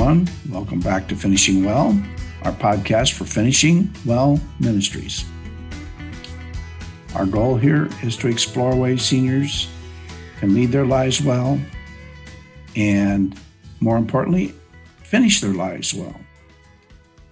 everyone. 0.00 0.26
Welcome 0.48 0.80
back 0.80 1.08
to 1.08 1.14
Finishing 1.14 1.62
Well, 1.62 1.88
our 2.44 2.52
podcast 2.52 3.12
for 3.12 3.26
Finishing 3.26 3.94
Well 4.06 4.40
Ministries. 4.58 5.26
Our 7.14 7.26
goal 7.26 7.56
here 7.56 7.86
is 8.02 8.16
to 8.16 8.28
explore 8.28 8.74
ways 8.74 9.02
seniors 9.02 9.68
can 10.38 10.54
lead 10.54 10.72
their 10.72 10.86
lives 10.86 11.20
well 11.20 11.60
and, 12.74 13.38
more 13.80 13.98
importantly, 13.98 14.54
finish 15.02 15.42
their 15.42 15.52
lives 15.52 15.92
well. 15.92 16.18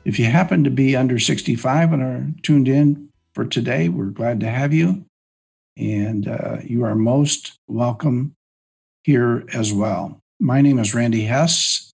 If 0.05 0.19
you 0.19 0.27
happen 0.27 0.63
to 0.65 0.71
be 0.71 0.95
under 0.95 1.19
65 1.19 1.95
and 1.95 2.03
are 2.03 2.27
tuned 2.43 2.69
in 2.69 3.09
for 3.33 3.47
today, 3.47 3.89
we're 3.89 4.11
glad 4.11 4.41
to 4.41 4.51
have 4.51 4.75
you. 4.75 5.07
And 5.79 6.29
uh, 6.29 6.59
you 6.63 6.85
are 6.85 6.95
most 6.95 7.59
welcome 7.67 8.37
here 9.05 9.47
as 9.55 9.73
well. 9.73 10.21
My 10.39 10.61
name 10.61 10.79
is 10.79 10.95
Randy 10.95 11.23
Hess, 11.23 11.88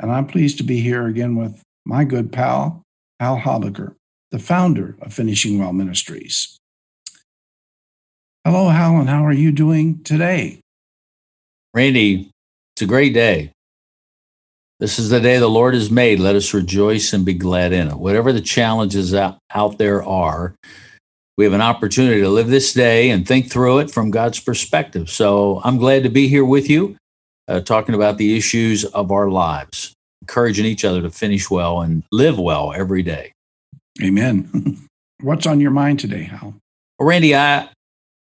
and 0.00 0.10
I'm 0.10 0.26
pleased 0.26 0.58
to 0.58 0.64
be 0.64 0.80
here 0.80 1.06
again 1.06 1.36
with 1.36 1.62
my 1.84 2.04
good 2.04 2.32
pal, 2.32 2.82
Hal 3.20 3.38
Habecker, 3.38 3.94
the 4.30 4.38
founder 4.38 4.96
of 5.00 5.12
Finishing 5.12 5.58
Well 5.58 5.72
Ministries. 5.72 6.58
Hello, 8.44 8.68
Hal, 8.68 9.00
and 9.00 9.08
how 9.08 9.24
are 9.24 9.32
you 9.32 9.52
doing 9.52 10.02
today? 10.02 10.60
Randy, 11.74 12.30
it's 12.74 12.82
a 12.82 12.86
great 12.86 13.14
day. 13.14 13.52
This 14.78 14.98
is 14.98 15.08
the 15.08 15.20
day 15.20 15.38
the 15.38 15.48
Lord 15.48 15.74
has 15.74 15.90
made. 15.90 16.20
Let 16.20 16.36
us 16.36 16.52
rejoice 16.52 17.12
and 17.12 17.24
be 17.24 17.34
glad 17.34 17.72
in 17.72 17.88
it. 17.88 17.98
Whatever 17.98 18.32
the 18.32 18.42
challenges 18.42 19.14
out 19.14 19.78
there 19.78 20.02
are, 20.02 20.54
we 21.38 21.44
have 21.44 21.54
an 21.54 21.62
opportunity 21.62 22.20
to 22.20 22.28
live 22.28 22.48
this 22.48 22.72
day 22.72 23.10
and 23.10 23.26
think 23.26 23.50
through 23.50 23.78
it 23.78 23.90
from 23.90 24.10
God's 24.10 24.40
perspective. 24.40 25.08
So 25.08 25.60
I'm 25.64 25.78
glad 25.78 26.02
to 26.02 26.10
be 26.10 26.28
here 26.28 26.44
with 26.44 26.68
you 26.68 26.96
uh, 27.48 27.60
talking 27.60 27.94
about 27.94 28.18
the 28.18 28.36
issues 28.36 28.84
of 28.84 29.10
our 29.10 29.30
lives, 29.30 29.92
encouraging 30.22 30.66
each 30.66 30.84
other 30.84 31.02
to 31.02 31.10
finish 31.10 31.50
well 31.50 31.80
and 31.80 32.02
live 32.12 32.38
well 32.38 32.72
every 32.74 33.02
day. 33.02 33.32
Amen. 34.02 34.88
What's 35.20 35.46
on 35.46 35.60
your 35.60 35.70
mind 35.70 36.00
today, 36.00 36.24
Hal? 36.24 36.54
Well, 36.98 37.08
Randy, 37.08 37.34
I, 37.34 37.68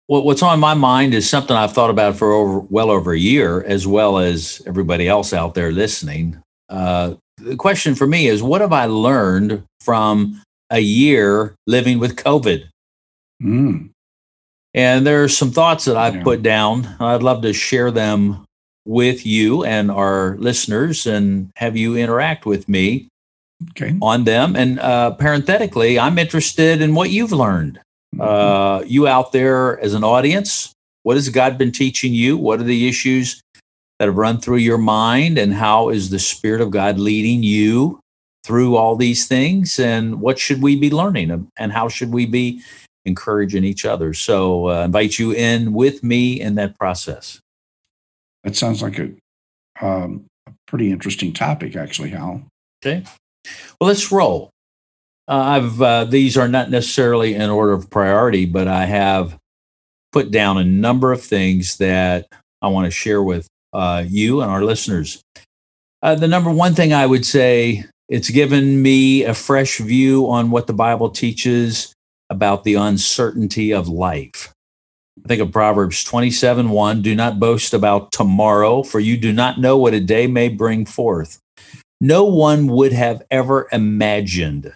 what's 0.07 0.41
on 0.41 0.59
my 0.59 0.73
mind 0.73 1.13
is 1.13 1.29
something 1.29 1.55
I've 1.55 1.73
thought 1.73 1.89
about 1.89 2.15
for 2.15 2.31
over, 2.31 2.59
well 2.59 2.89
over 2.89 3.13
a 3.13 3.19
year, 3.19 3.63
as 3.63 3.85
well 3.85 4.17
as 4.17 4.61
everybody 4.65 5.07
else 5.07 5.31
out 5.31 5.53
there 5.53 5.71
listening. 5.71 6.41
Uh, 6.69 7.15
the 7.37 7.55
question 7.55 7.95
for 7.95 8.07
me 8.07 8.27
is 8.27 8.41
what 8.41 8.61
have 8.61 8.73
I 8.73 8.85
learned 8.85 9.63
from 9.79 10.41
a 10.71 10.79
year 10.79 11.55
living 11.67 11.99
with 11.99 12.15
COVID? 12.15 12.67
Mm. 13.41 13.89
And 14.73 15.05
there 15.05 15.23
are 15.23 15.29
some 15.29 15.51
thoughts 15.51 15.85
that 15.85 15.97
I've 15.97 16.17
yeah. 16.17 16.23
put 16.23 16.43
down. 16.43 16.95
I'd 16.99 17.23
love 17.23 17.41
to 17.43 17.53
share 17.53 17.91
them 17.91 18.45
with 18.85 19.25
you 19.25 19.63
and 19.63 19.91
our 19.91 20.37
listeners 20.37 21.05
and 21.05 21.51
have 21.55 21.77
you 21.77 21.95
interact 21.95 22.45
with 22.45 22.67
me 22.67 23.07
okay. 23.71 23.95
on 24.01 24.23
them. 24.23 24.55
And 24.55 24.79
uh, 24.79 25.11
parenthetically, 25.11 25.99
I'm 25.99 26.17
interested 26.17 26.81
in 26.81 26.95
what 26.95 27.11
you've 27.11 27.31
learned. 27.31 27.79
Mm-hmm. 28.15 28.21
Uh, 28.21 28.81
you 28.85 29.07
out 29.07 29.31
there 29.31 29.79
as 29.79 29.93
an 29.93 30.03
audience, 30.03 30.73
what 31.03 31.15
has 31.15 31.29
God 31.29 31.57
been 31.57 31.71
teaching 31.71 32.13
you? 32.13 32.37
What 32.37 32.59
are 32.59 32.63
the 32.63 32.87
issues 32.87 33.41
that 33.99 34.05
have 34.05 34.17
run 34.17 34.39
through 34.39 34.57
your 34.57 34.77
mind? 34.77 35.37
And 35.37 35.53
how 35.53 35.89
is 35.89 36.09
the 36.09 36.19
Spirit 36.19 36.61
of 36.61 36.71
God 36.71 36.99
leading 36.99 37.43
you 37.43 37.99
through 38.43 38.75
all 38.75 38.95
these 38.95 39.27
things? 39.27 39.79
And 39.79 40.21
what 40.21 40.39
should 40.39 40.61
we 40.61 40.75
be 40.75 40.89
learning? 40.89 41.49
And 41.57 41.71
how 41.71 41.87
should 41.87 42.11
we 42.11 42.25
be 42.25 42.61
encouraging 43.05 43.63
each 43.63 43.85
other? 43.85 44.13
So, 44.13 44.69
uh, 44.69 44.85
invite 44.85 45.17
you 45.17 45.31
in 45.31 45.73
with 45.73 46.03
me 46.03 46.39
in 46.39 46.55
that 46.55 46.77
process. 46.77 47.40
That 48.43 48.55
sounds 48.55 48.81
like 48.81 48.99
a, 48.99 49.11
um, 49.81 50.25
a 50.47 50.51
pretty 50.67 50.91
interesting 50.91 51.33
topic, 51.33 51.75
actually, 51.75 52.09
Hal. 52.09 52.43
Okay. 52.83 53.03
Well, 53.79 53.87
let's 53.87 54.11
roll. 54.11 54.49
Uh, 55.27 55.35
I've 55.35 55.81
uh, 55.81 56.05
these 56.05 56.37
are 56.37 56.47
not 56.47 56.69
necessarily 56.69 57.35
in 57.35 57.49
order 57.49 57.73
of 57.73 57.89
priority, 57.89 58.45
but 58.45 58.67
I 58.67 58.85
have 58.85 59.37
put 60.11 60.31
down 60.31 60.57
a 60.57 60.63
number 60.63 61.11
of 61.11 61.21
things 61.21 61.77
that 61.77 62.27
I 62.61 62.67
want 62.67 62.85
to 62.85 62.91
share 62.91 63.23
with 63.23 63.47
uh, 63.73 64.03
you 64.07 64.41
and 64.41 64.51
our 64.51 64.63
listeners. 64.63 65.21
Uh, 66.03 66.15
the 66.15 66.27
number 66.27 66.51
one 66.51 66.73
thing 66.73 66.93
I 66.93 67.05
would 67.05 67.25
say 67.25 67.85
it's 68.09 68.29
given 68.29 68.81
me 68.81 69.23
a 69.23 69.33
fresh 69.33 69.77
view 69.77 70.29
on 70.29 70.51
what 70.51 70.67
the 70.67 70.73
Bible 70.73 71.09
teaches 71.09 71.93
about 72.29 72.63
the 72.63 72.75
uncertainty 72.75 73.71
of 73.71 73.87
life. 73.87 74.51
I 75.23 75.27
think 75.27 75.41
of 75.41 75.51
Proverbs 75.51 76.03
27 76.03 76.69
1 76.69 77.01
Do 77.01 77.15
not 77.15 77.39
boast 77.39 77.73
about 77.73 78.11
tomorrow, 78.11 78.83
for 78.83 78.99
you 78.99 79.17
do 79.17 79.31
not 79.31 79.59
know 79.59 79.77
what 79.77 79.93
a 79.93 79.99
day 79.99 80.27
may 80.27 80.49
bring 80.49 80.85
forth. 80.85 81.39
No 81.99 82.25
one 82.25 82.67
would 82.67 82.93
have 82.93 83.21
ever 83.29 83.67
imagined 83.71 84.73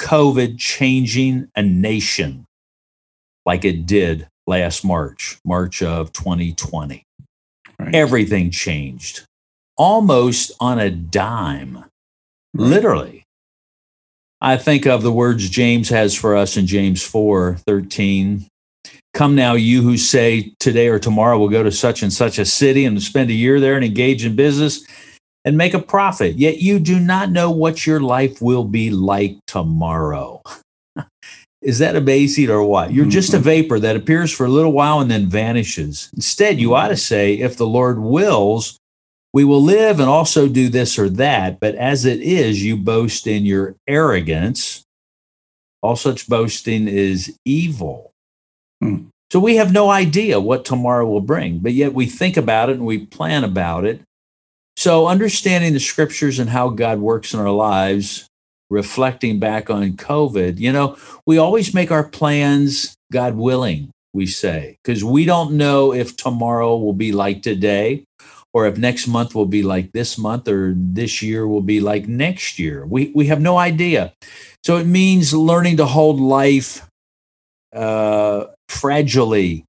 COVID 0.00 0.58
changing 0.58 1.50
a 1.56 1.62
nation 1.62 2.44
like 3.44 3.64
it 3.64 3.86
did 3.86 4.28
last 4.46 4.84
March, 4.84 5.38
March 5.44 5.82
of 5.82 6.12
2020. 6.12 7.02
Right. 7.78 7.94
Everything 7.94 8.50
changed 8.50 9.24
almost 9.76 10.52
on 10.60 10.78
a 10.78 10.90
dime, 10.90 11.78
right. 11.78 11.88
literally. 12.54 13.24
I 14.40 14.56
think 14.56 14.86
of 14.86 15.02
the 15.02 15.12
words 15.12 15.48
James 15.48 15.88
has 15.88 16.14
for 16.14 16.36
us 16.36 16.56
in 16.56 16.66
James 16.66 17.02
4 17.02 17.56
13 17.66 18.46
Come 19.14 19.34
now, 19.34 19.54
you 19.54 19.82
who 19.82 19.96
say 19.96 20.54
today 20.60 20.88
or 20.88 20.98
tomorrow 20.98 21.38
we'll 21.38 21.48
go 21.48 21.62
to 21.62 21.72
such 21.72 22.02
and 22.02 22.12
such 22.12 22.38
a 22.38 22.44
city 22.44 22.84
and 22.84 23.02
spend 23.02 23.30
a 23.30 23.34
year 23.34 23.58
there 23.58 23.74
and 23.74 23.84
engage 23.84 24.24
in 24.24 24.36
business 24.36 24.84
and 25.44 25.56
make 25.56 25.74
a 25.74 25.78
profit, 25.78 26.36
yet 26.36 26.58
you 26.58 26.78
do 26.78 26.98
not 27.00 27.30
know 27.30 27.50
what 27.50 27.86
your 27.86 28.00
life 28.00 28.42
will 28.42 28.64
be 28.64 28.90
like 28.90 29.38
tomorrow. 29.46 30.42
Is 31.62 31.78
that 31.80 31.96
a 31.96 32.00
base 32.00 32.36
amazing 32.36 32.54
or 32.54 32.62
what? 32.62 32.92
You're 32.92 33.06
just 33.06 33.32
a 33.32 33.36
mm-hmm. 33.36 33.44
vapor 33.44 33.80
that 33.80 33.96
appears 33.96 34.32
for 34.32 34.46
a 34.46 34.50
little 34.50 34.72
while 34.72 35.00
and 35.00 35.10
then 35.10 35.26
vanishes. 35.26 36.10
Instead, 36.14 36.60
you 36.60 36.74
ought 36.74 36.88
to 36.88 36.96
say, 36.96 37.34
if 37.34 37.56
the 37.56 37.66
Lord 37.66 37.98
wills, 37.98 38.78
we 39.32 39.44
will 39.44 39.62
live 39.62 40.00
and 40.00 40.08
also 40.08 40.48
do 40.48 40.68
this 40.68 40.98
or 40.98 41.08
that. 41.10 41.60
But 41.60 41.74
as 41.74 42.04
it 42.04 42.20
is, 42.20 42.64
you 42.64 42.76
boast 42.76 43.26
in 43.26 43.44
your 43.44 43.74
arrogance. 43.88 44.84
All 45.82 45.96
such 45.96 46.28
boasting 46.28 46.88
is 46.88 47.36
evil. 47.44 48.07
Hmm. 48.82 49.08
So 49.30 49.40
we 49.40 49.56
have 49.56 49.72
no 49.72 49.90
idea 49.90 50.40
what 50.40 50.64
tomorrow 50.64 51.06
will 51.06 51.20
bring, 51.20 51.58
but 51.58 51.74
yet 51.74 51.92
we 51.92 52.06
think 52.06 52.36
about 52.36 52.70
it 52.70 52.76
and 52.76 52.86
we 52.86 53.06
plan 53.06 53.44
about 53.44 53.84
it. 53.84 54.00
So 54.76 55.08
understanding 55.08 55.72
the 55.72 55.80
scriptures 55.80 56.38
and 56.38 56.48
how 56.48 56.70
God 56.70 57.00
works 57.00 57.34
in 57.34 57.40
our 57.40 57.50
lives, 57.50 58.26
reflecting 58.70 59.38
back 59.38 59.70
on 59.70 59.92
COVID, 59.94 60.58
you 60.58 60.72
know, 60.72 60.96
we 61.26 61.36
always 61.36 61.74
make 61.74 61.90
our 61.90 62.04
plans 62.08 62.94
God 63.12 63.34
willing, 63.34 63.90
we 64.14 64.26
say, 64.26 64.78
because 64.82 65.04
we 65.04 65.24
don't 65.24 65.52
know 65.52 65.92
if 65.92 66.16
tomorrow 66.16 66.76
will 66.76 66.92
be 66.94 67.12
like 67.12 67.42
today 67.42 68.04
or 68.54 68.66
if 68.66 68.78
next 68.78 69.06
month 69.06 69.34
will 69.34 69.46
be 69.46 69.62
like 69.62 69.92
this 69.92 70.16
month 70.16 70.48
or 70.48 70.72
this 70.76 71.20
year 71.20 71.46
will 71.46 71.60
be 71.60 71.80
like 71.80 72.08
next 72.08 72.58
year. 72.58 72.86
We, 72.86 73.12
we 73.14 73.26
have 73.26 73.40
no 73.40 73.58
idea. 73.58 74.14
So 74.64 74.76
it 74.76 74.86
means 74.86 75.34
learning 75.34 75.78
to 75.78 75.86
hold 75.86 76.20
life 76.20 76.86
uh, 77.74 78.46
fragilely. 78.68 79.64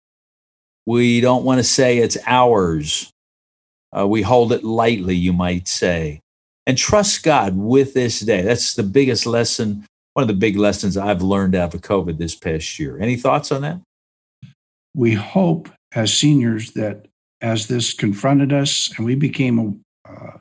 We 0.86 1.22
don't 1.22 1.44
want 1.44 1.60
to 1.60 1.64
say 1.64 1.98
it's 1.98 2.18
ours. 2.26 3.12
Uh, 3.98 4.08
we 4.08 4.22
hold 4.22 4.52
it 4.52 4.64
lightly, 4.64 5.16
you 5.16 5.34
might 5.34 5.68
say. 5.68 6.22
And 6.68 6.78
trust 6.78 7.24
God 7.24 7.58
with 7.58 7.94
this 7.94 8.20
day. 8.20 8.42
That's 8.42 8.76
the 8.76 8.84
biggest 8.84 9.26
lesson, 9.26 9.86
one 10.14 10.24
of 10.24 10.28
the 10.28 10.34
big 10.34 10.56
lessons 10.56 10.98
I've 10.98 11.22
learned 11.22 11.56
out 11.56 11.74
of 11.74 11.82
COVID 11.82 12.18
this 12.18 12.36
past 12.36 12.78
year. 12.78 13.00
Any 13.00 13.16
thoughts 13.16 13.52
on 13.52 13.62
that? 13.64 13.82
We 14.96 15.14
hope 15.14 15.70
as 15.94 16.14
seniors 16.14 16.72
that 16.74 17.08
as 17.42 17.68
this 17.68 17.94
confronted 17.94 18.54
us 18.54 18.92
and 18.98 19.06
we 19.06 19.16
became 19.16 19.82
uh, 20.08 20.38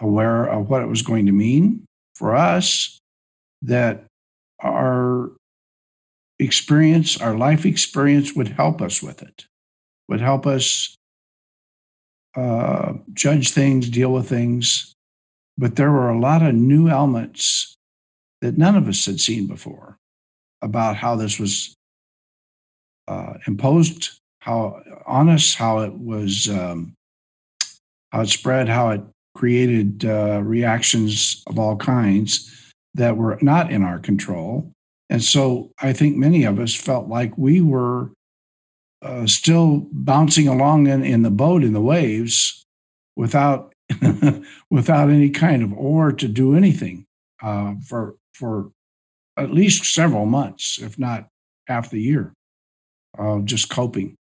aware 0.00 0.44
of 0.44 0.68
what 0.68 0.82
it 0.82 0.88
was 0.88 1.02
going 1.02 1.26
to 1.26 1.32
mean 1.32 1.84
for 2.14 2.34
us, 2.34 2.98
that 3.62 4.04
our 4.60 5.30
experience, 6.38 7.20
our 7.20 7.36
life 7.36 7.64
experience 7.64 8.34
would 8.34 8.48
help 8.48 8.82
us 8.82 9.02
with 9.02 9.22
it, 9.22 9.46
would 10.08 10.20
help 10.20 10.46
us 10.46 10.96
uh, 12.36 12.94
judge 13.14 13.50
things, 13.50 13.88
deal 13.88 14.12
with 14.12 14.28
things. 14.28 14.92
But 15.58 15.76
there 15.76 15.90
were 15.90 16.10
a 16.10 16.18
lot 16.18 16.42
of 16.42 16.54
new 16.54 16.88
elements 16.88 17.74
that 18.42 18.58
none 18.58 18.76
of 18.76 18.88
us 18.88 19.06
had 19.06 19.20
seen 19.20 19.46
before 19.46 19.96
about 20.60 20.96
how 20.96 21.16
this 21.16 21.38
was 21.38 21.74
uh, 23.08 23.34
imposed, 23.46 24.18
how 24.40 24.82
on 25.06 25.28
us, 25.28 25.54
how 25.54 25.78
it 25.78 25.94
was, 25.94 26.48
um, 26.48 26.92
how 28.12 28.20
it 28.20 28.28
spread, 28.28 28.68
how 28.68 28.90
it 28.90 29.00
created 29.34 30.04
uh, 30.04 30.40
reactions 30.42 31.42
of 31.46 31.58
all 31.58 31.76
kinds 31.76 32.72
that 32.94 33.16
were 33.16 33.38
not 33.42 33.70
in 33.70 33.82
our 33.82 33.98
control. 33.98 34.72
And 35.08 35.22
so 35.22 35.70
I 35.80 35.92
think 35.92 36.16
many 36.16 36.44
of 36.44 36.58
us 36.58 36.74
felt 36.74 37.08
like 37.08 37.36
we 37.36 37.60
were 37.60 38.10
uh, 39.02 39.26
still 39.26 39.86
bouncing 39.92 40.48
along 40.48 40.88
in, 40.88 41.04
in 41.04 41.22
the 41.22 41.30
boat 41.30 41.62
in 41.62 41.72
the 41.72 41.80
waves 41.80 42.64
without 43.14 43.72
without 44.70 45.10
any 45.10 45.30
kind 45.30 45.62
of 45.62 45.72
oar 45.72 46.10
to 46.10 46.26
do 46.26 46.56
anything 46.56 47.04
uh, 47.42 47.74
for 47.86 48.16
for 48.34 48.70
at 49.36 49.52
least 49.52 49.84
several 49.84 50.26
months, 50.26 50.80
if 50.80 50.98
not 50.98 51.28
half 51.66 51.90
the 51.90 52.00
year, 52.00 52.32
of 53.18 53.44
just 53.44 53.68
coping. 53.70 54.16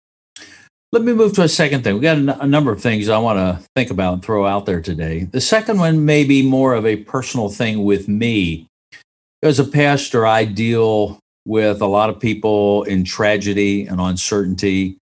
Let 0.91 1.03
me 1.03 1.13
move 1.13 1.33
to 1.33 1.43
a 1.43 1.49
second 1.49 1.83
thing. 1.83 1.95
We 1.95 2.01
got 2.01 2.17
a, 2.17 2.19
n- 2.19 2.37
a 2.41 2.47
number 2.47 2.71
of 2.71 2.81
things 2.81 3.07
I 3.07 3.17
want 3.17 3.37
to 3.37 3.65
think 3.75 3.91
about 3.91 4.13
and 4.13 4.23
throw 4.23 4.45
out 4.45 4.65
there 4.65 4.81
today. 4.81 5.23
The 5.23 5.39
second 5.39 5.79
one 5.79 6.03
may 6.03 6.25
be 6.25 6.41
more 6.45 6.73
of 6.73 6.85
a 6.85 6.97
personal 6.97 7.49
thing 7.49 7.83
with 7.83 8.07
me. 8.09 8.67
As 9.43 9.59
a 9.59 9.65
pastor, 9.65 10.25
I 10.25 10.45
deal 10.45 11.19
with 11.45 11.81
a 11.81 11.87
lot 11.87 12.09
of 12.09 12.19
people 12.19 12.83
in 12.83 13.03
tragedy 13.03 13.87
and 13.87 13.99
uncertainty, 13.99 14.97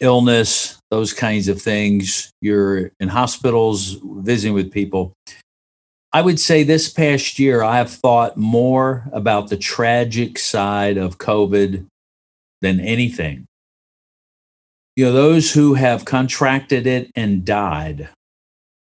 illness, 0.00 0.78
those 0.90 1.12
kinds 1.12 1.48
of 1.48 1.60
things. 1.60 2.30
You're 2.40 2.92
in 3.00 3.08
hospitals 3.08 3.98
visiting 4.02 4.54
with 4.54 4.72
people. 4.72 5.12
I 6.12 6.22
would 6.22 6.40
say 6.40 6.62
this 6.62 6.88
past 6.88 7.38
year, 7.38 7.62
I 7.62 7.76
have 7.76 7.90
thought 7.90 8.36
more 8.36 9.08
about 9.12 9.48
the 9.48 9.56
tragic 9.56 10.38
side 10.38 10.96
of 10.96 11.18
COVID 11.18 11.86
than 12.60 12.80
anything 12.80 13.46
you 15.00 15.06
know, 15.06 15.12
those 15.12 15.52
who 15.52 15.72
have 15.72 16.04
contracted 16.04 16.86
it 16.86 17.10
and 17.14 17.42
died, 17.42 18.00
mm-hmm. 18.00 18.12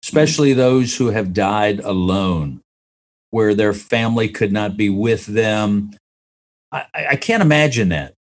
especially 0.03 0.53
those 0.53 0.95
who 0.95 1.07
have 1.07 1.33
died 1.33 1.81
alone, 1.81 2.61
where 3.35 3.53
their 3.53 3.73
family 3.73 4.29
could 4.29 4.53
not 4.53 4.77
be 4.77 4.89
with 4.89 5.25
them. 5.25 5.91
I, 6.71 6.85
I 6.93 7.15
can't 7.17 7.41
imagine 7.41 7.89
that. 7.89 8.13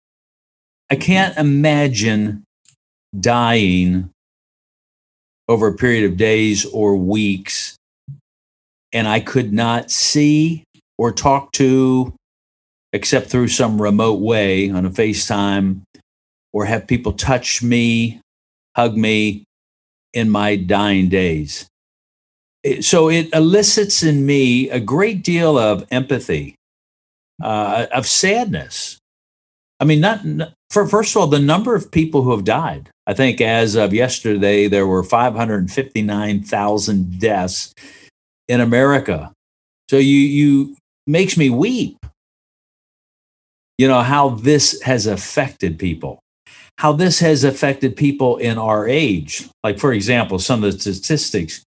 I 0.90 0.96
mm-hmm. 0.96 1.04
can't 1.04 1.38
imagine 1.38 2.44
dying 3.20 4.10
over 5.48 5.68
a 5.68 5.76
period 5.76 6.10
of 6.10 6.18
days 6.18 6.66
or 6.66 6.96
weeks 6.96 7.78
and 8.92 9.08
I 9.08 9.20
could 9.20 9.54
not 9.54 9.92
see 9.92 10.64
or 10.98 11.12
talk 11.12 11.52
to 11.52 12.12
except 12.92 13.28
through 13.28 13.50
some 13.50 13.80
remote 13.80 14.20
way 14.20 14.72
on 14.72 14.84
a 14.84 14.90
FaceTime 14.90 15.84
or 16.54 16.66
have 16.66 16.88
people 16.88 17.14
touch 17.14 17.62
me, 17.62 18.20
hug 18.76 18.98
me 18.98 19.44
in 20.12 20.32
my 20.32 20.56
dying 20.56 21.08
days. 21.08 21.68
So 22.82 23.10
it 23.10 23.34
elicits 23.34 24.04
in 24.04 24.26
me 24.26 24.70
a 24.70 24.80
great 24.80 25.22
deal 25.24 25.58
of 25.58 25.86
empathy, 25.92 26.56
uh, 27.42 27.88
of 27.94 28.08
sadness. 28.08 28.98
I 29.80 29.86
mean, 29.86 30.00
not, 30.00 30.22
for 30.70 30.88
first 30.88 31.16
of 31.16 31.22
all, 31.22 31.28
the 31.28 31.40
number 31.40 31.76
of 31.76 31.92
people 31.92 32.22
who 32.22 32.32
have 32.32 32.46
died. 32.46 32.90
I 33.06 33.14
think 33.14 33.42
as 33.42 33.76
of 33.76 33.94
yesterday, 33.94 34.70
there 34.70 34.88
were 34.88 35.04
559,000 35.04 37.20
deaths 37.20 37.74
in 38.48 38.62
America. 38.62 39.34
So 39.90 39.98
you 39.98 40.20
you 40.20 40.78
makes 41.06 41.36
me 41.36 41.50
weep. 41.50 41.98
You 43.78 43.90
know 43.90 44.02
how 44.02 44.30
this 44.30 44.82
has 44.84 45.06
affected 45.06 45.78
people 45.78 46.24
how 46.78 46.92
this 46.92 47.20
has 47.20 47.44
affected 47.44 47.96
people 47.96 48.38
in 48.38 48.58
our 48.58 48.88
age. 48.88 49.48
Like, 49.64 49.80
for 49.80 49.94
example, 49.94 50.40
some 50.40 50.64
of 50.64 50.74
the 50.74 50.94
statistics 50.94 51.64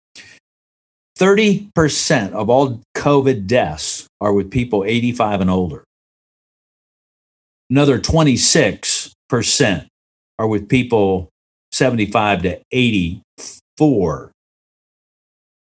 30% 1.19 2.31
of 2.31 2.49
all 2.49 2.81
COVID 2.95 3.47
deaths 3.47 4.07
are 4.19 4.33
with 4.33 4.51
people 4.51 4.83
85 4.85 5.41
and 5.41 5.49
older. 5.49 5.83
Another 7.69 7.99
26% 7.99 9.87
are 10.39 10.47
with 10.47 10.69
people 10.69 11.29
75 11.71 12.41
to 12.43 12.61
84. 12.71 14.31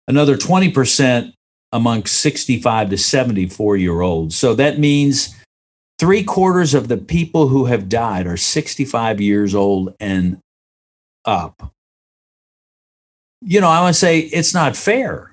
Another 0.08 0.36
20% 0.36 1.32
among 1.72 2.04
65 2.04 2.90
to 2.90 2.98
74 2.98 3.76
year 3.76 4.00
olds. 4.00 4.36
So 4.36 4.54
that 4.54 4.78
means 4.78 5.34
Three 6.02 6.24
quarters 6.24 6.74
of 6.74 6.88
the 6.88 6.96
people 6.96 7.46
who 7.46 7.66
have 7.66 7.88
died 7.88 8.26
are 8.26 8.36
65 8.36 9.20
years 9.20 9.54
old 9.54 9.94
and 10.00 10.40
up. 11.24 11.72
You 13.40 13.60
know, 13.60 13.68
I 13.68 13.80
want 13.80 13.94
to 13.94 14.00
say 14.00 14.18
it's 14.18 14.52
not 14.52 14.74
fair 14.74 15.31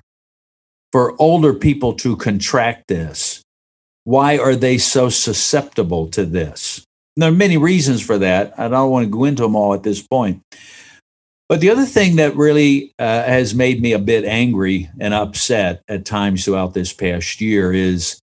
for 0.92 1.14
older 1.20 1.54
people 1.54 1.94
to 1.94 2.16
contract 2.16 2.88
this. 2.88 3.42
Why 4.04 4.38
are 4.38 4.56
they 4.56 4.78
so 4.78 5.08
susceptible 5.08 6.08
to 6.08 6.24
this? 6.24 6.84
there 7.16 7.28
are 7.28 7.34
many 7.34 7.58
reasons 7.58 8.00
for 8.00 8.16
that. 8.18 8.54
I 8.58 8.68
don't 8.68 8.90
want 8.90 9.04
to 9.04 9.10
go 9.10 9.24
into 9.24 9.42
them 9.42 9.54
all 9.54 9.74
at 9.74 9.82
this 9.82 10.00
point. 10.00 10.42
But 11.48 11.60
the 11.60 11.70
other 11.70 11.84
thing 11.84 12.16
that 12.16 12.36
really 12.36 12.92
uh, 12.98 13.24
has 13.24 13.54
made 13.54 13.82
me 13.82 13.92
a 13.92 13.98
bit 13.98 14.24
angry 14.24 14.88
and 15.00 15.12
upset 15.12 15.82
at 15.88 16.04
times 16.04 16.44
throughout 16.44 16.72
this 16.72 16.92
past 16.92 17.40
year 17.40 17.72
is 17.72 18.20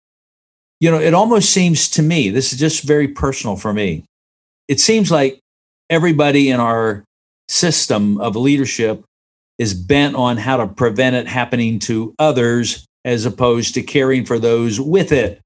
you 0.79 0.91
know, 0.91 0.99
it 0.99 1.13
almost 1.13 1.51
seems 1.51 1.89
to 1.89 2.03
me, 2.03 2.29
this 2.29 2.53
is 2.53 2.59
just 2.59 2.83
very 2.83 3.07
personal 3.07 3.55
for 3.55 3.73
me. 3.73 4.05
It 4.67 4.79
seems 4.79 5.09
like 5.09 5.39
everybody 5.89 6.49
in 6.49 6.59
our 6.59 7.03
system 7.49 8.19
of 8.19 8.35
leadership 8.35 9.03
is 9.57 9.73
bent 9.73 10.15
on 10.15 10.37
how 10.37 10.57
to 10.57 10.67
prevent 10.67 11.15
it 11.15 11.27
happening 11.27 11.79
to 11.79 12.13
others 12.19 12.85
as 13.05 13.25
opposed 13.25 13.73
to 13.73 13.81
caring 13.81 14.25
for 14.25 14.37
those 14.37 14.79
with 14.79 15.11
it. 15.11 15.41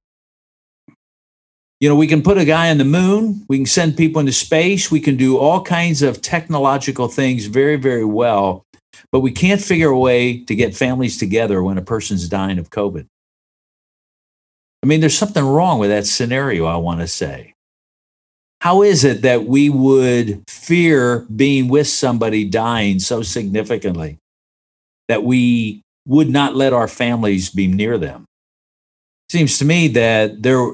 You 1.80 1.90
know, 1.90 1.96
we 1.96 2.08
can 2.08 2.22
put 2.22 2.38
a 2.38 2.46
guy 2.46 2.70
on 2.70 2.78
the 2.78 2.86
moon, 2.86 3.44
we 3.50 3.58
can 3.58 3.66
send 3.66 3.98
people 3.98 4.20
into 4.20 4.32
space, 4.32 4.92
we 4.92 5.00
can 5.00 5.18
do 5.18 5.38
all 5.38 5.64
kinds 5.64 6.04
of 6.04 6.22
technological 6.22 7.08
things 7.08 7.46
very, 7.46 7.76
very 7.76 8.06
well, 8.06 8.64
but 9.12 9.22
we 9.22 9.32
can't 9.32 9.62
figure 9.62 9.90
a 9.90 9.98
way 9.98 10.44
to 10.46 10.56
get 10.56 10.76
families 10.76 11.18
together 11.18 11.64
when 11.64 11.80
a 11.80 11.82
person's 11.82 12.30
dying 12.30 12.60
of 12.60 12.70
COVID. 12.70 13.08
I 14.84 14.88
mean, 14.88 15.00
there's 15.00 15.18
something 15.18 15.44
wrong 15.44 15.80
with 15.80 15.90
that 15.90 16.06
scenario, 16.06 16.66
I 16.66 16.78
want 16.78 17.00
to 17.02 17.08
say. 17.08 17.54
How 18.62 18.84
is 18.84 19.04
it 19.04 19.24
that 19.24 19.46
we 19.48 19.72
would 19.72 20.44
fear 20.48 21.26
being 21.36 21.68
with 21.68 21.88
somebody 21.88 22.46
dying 22.46 23.00
so 23.00 23.24
significantly 23.24 24.20
that 25.08 25.24
we 25.24 25.82
would 26.06 26.30
not 26.30 26.56
let 26.56 26.72
our 26.72 26.88
families 26.88 27.50
be 27.50 27.66
near 27.66 27.98
them? 27.98 28.26
Seems 29.32 29.58
to 29.58 29.66
me 29.66 29.88
that 29.88 30.44
there, 30.44 30.74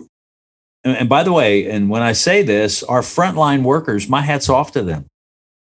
and 0.84 1.08
by 1.08 1.24
the 1.24 1.32
way, 1.32 1.70
and 1.70 1.90
when 1.90 2.02
I 2.02 2.12
say 2.12 2.42
this, 2.44 2.84
our 2.84 3.00
frontline 3.00 3.64
workers, 3.64 4.10
my 4.10 4.22
hat's 4.22 4.50
off 4.50 4.74
to 4.74 4.84
them. 4.84 5.06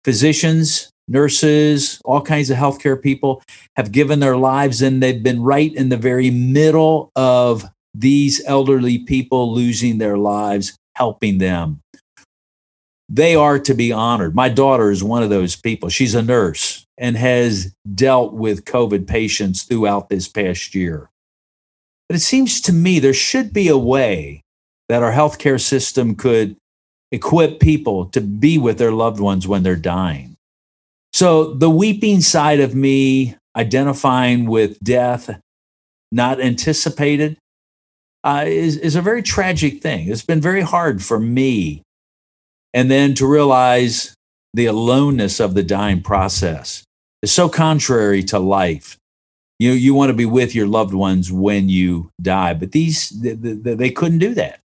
Physicians, 0.04 0.90
nurses, 1.08 2.02
all 2.06 2.24
kinds 2.24 2.50
of 2.50 2.58
healthcare 2.58 3.00
people 3.00 3.44
have 3.76 3.92
given 3.92 4.20
their 4.20 4.36
lives 4.36 4.82
and 4.82 5.04
they've 5.04 5.22
been 5.22 5.44
right 5.44 5.76
in 5.76 5.90
the 5.90 5.98
very 5.98 6.32
middle 6.32 7.12
of 7.16 7.66
these 7.94 8.42
elderly 8.48 8.98
people 8.98 9.54
losing 9.54 10.00
their 10.00 10.18
lives, 10.18 10.76
helping 10.96 11.38
them. 11.38 11.82
They 13.08 13.36
are 13.36 13.60
to 13.60 13.74
be 13.74 13.92
honored. 13.92 14.36
My 14.36 14.50
daughter 14.50 14.90
is 14.90 15.04
one 15.04 15.24
of 15.24 15.30
those 15.30 15.56
people. 15.56 15.90
She's 15.90 16.16
a 16.16 16.22
nurse 16.22 16.86
and 16.98 17.16
has 17.18 17.74
dealt 17.94 18.34
with 18.34 18.66
COVID 18.66 19.08
patients 19.08 19.64
throughout 19.64 20.10
this 20.10 20.28
past 20.28 20.74
year. 20.74 21.10
But 22.10 22.16
it 22.16 22.22
seems 22.22 22.62
to 22.62 22.74
me 22.74 23.00
there 23.00 23.14
should 23.14 23.54
be 23.54 23.68
a 23.68 23.78
way 23.78 24.44
that 24.90 25.04
our 25.04 25.12
healthcare 25.12 25.62
system 25.62 26.16
could 26.16 26.56
equip 27.12 27.60
people 27.60 28.06
to 28.08 28.22
be 28.22 28.58
with 28.58 28.78
their 28.78 28.92
loved 28.92 29.20
ones 29.20 29.48
when 29.48 29.64
they're 29.64 29.76
dying. 29.76 30.36
So 31.14 31.54
the 31.54 31.70
weeping 31.70 32.22
side 32.22 32.60
of 32.60 32.76
me, 32.76 33.36
identifying 33.56 34.48
with 34.48 34.80
death, 34.82 35.40
not 36.12 36.42
anticipated, 36.42 37.38
uh, 38.24 38.44
is, 38.48 38.78
is 38.78 38.96
a 38.96 39.02
very 39.02 39.22
tragic 39.22 39.82
thing. 39.82 40.10
It's 40.10 40.26
been 40.26 40.42
very 40.42 40.62
hard 40.62 41.04
for 41.04 41.20
me. 41.20 41.84
And 42.76 42.92
then 42.92 43.16
to 43.16 43.26
realize 43.26 44.14
the 44.54 44.68
aloneness 44.68 45.40
of 45.40 45.56
the 45.56 45.64
dying 45.64 46.02
process 46.02 46.84
is 47.24 47.32
so 47.32 47.50
contrary 47.50 48.22
to 48.26 48.38
life. 48.38 48.98
You, 49.58 49.72
you 49.72 49.96
want 49.96 50.10
to 50.10 50.14
be 50.14 50.26
with 50.26 50.54
your 50.54 50.68
loved 50.68 50.94
ones 50.94 51.32
when 51.32 51.70
you 51.70 52.12
die, 52.22 52.54
but 52.54 52.74
these, 52.74 53.10
they, 53.10 53.90
couldn't 53.90 54.20
do 54.20 54.36
that. 54.36 54.60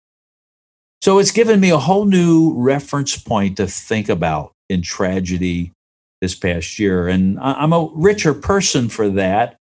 So 1.01 1.19
it's 1.19 1.31
given 1.31 1.61
me 1.61 1.69
a 1.69 1.77
whole 1.77 2.05
new 2.05 2.53
reference 2.57 3.15
point 3.15 3.55
to 3.57 3.67
think 3.67 4.09
about 4.09 4.51
in 4.67 4.81
tragedy 4.81 5.71
this 6.19 6.35
past 6.35 6.79
year. 6.79 7.07
And 7.07 7.39
I'm 7.39 7.71
a 7.71 7.89
richer 7.93 8.33
person 8.33 8.89
for 8.89 9.07
that 9.11 9.59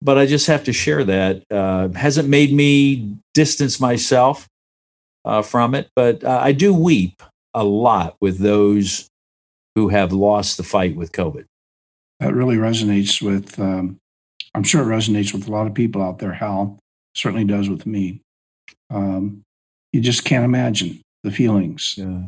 but 0.00 0.18
I 0.18 0.26
just 0.26 0.46
have 0.46 0.64
to 0.64 0.72
share 0.72 1.04
that. 1.04 1.44
Uh, 1.50 1.88
hasn't 1.88 2.28
made 2.28 2.52
me 2.52 3.16
distance 3.34 3.80
myself 3.80 4.46
uh, 5.24 5.42
from 5.42 5.74
it, 5.74 5.88
but 5.96 6.22
uh, 6.22 6.40
I 6.42 6.52
do 6.52 6.72
weep 6.74 7.22
a 7.58 7.64
lot 7.64 8.16
with 8.20 8.38
those 8.38 9.08
who 9.74 9.88
have 9.88 10.12
lost 10.12 10.56
the 10.56 10.62
fight 10.62 10.94
with 10.94 11.10
COVID. 11.10 11.44
That 12.20 12.32
really 12.32 12.56
resonates 12.56 13.20
with, 13.20 13.58
um, 13.58 13.98
I'm 14.54 14.62
sure 14.62 14.82
it 14.82 14.96
resonates 14.96 15.32
with 15.32 15.48
a 15.48 15.50
lot 15.50 15.66
of 15.66 15.74
people 15.74 16.00
out 16.02 16.20
there. 16.20 16.32
Hal 16.32 16.78
certainly 17.14 17.44
does 17.44 17.68
with 17.68 17.84
me. 17.84 18.20
Um, 18.90 19.42
you 19.92 20.00
just 20.00 20.24
can't 20.24 20.44
imagine 20.44 21.00
the 21.24 21.32
feelings. 21.32 21.96
Yeah. 21.98 22.26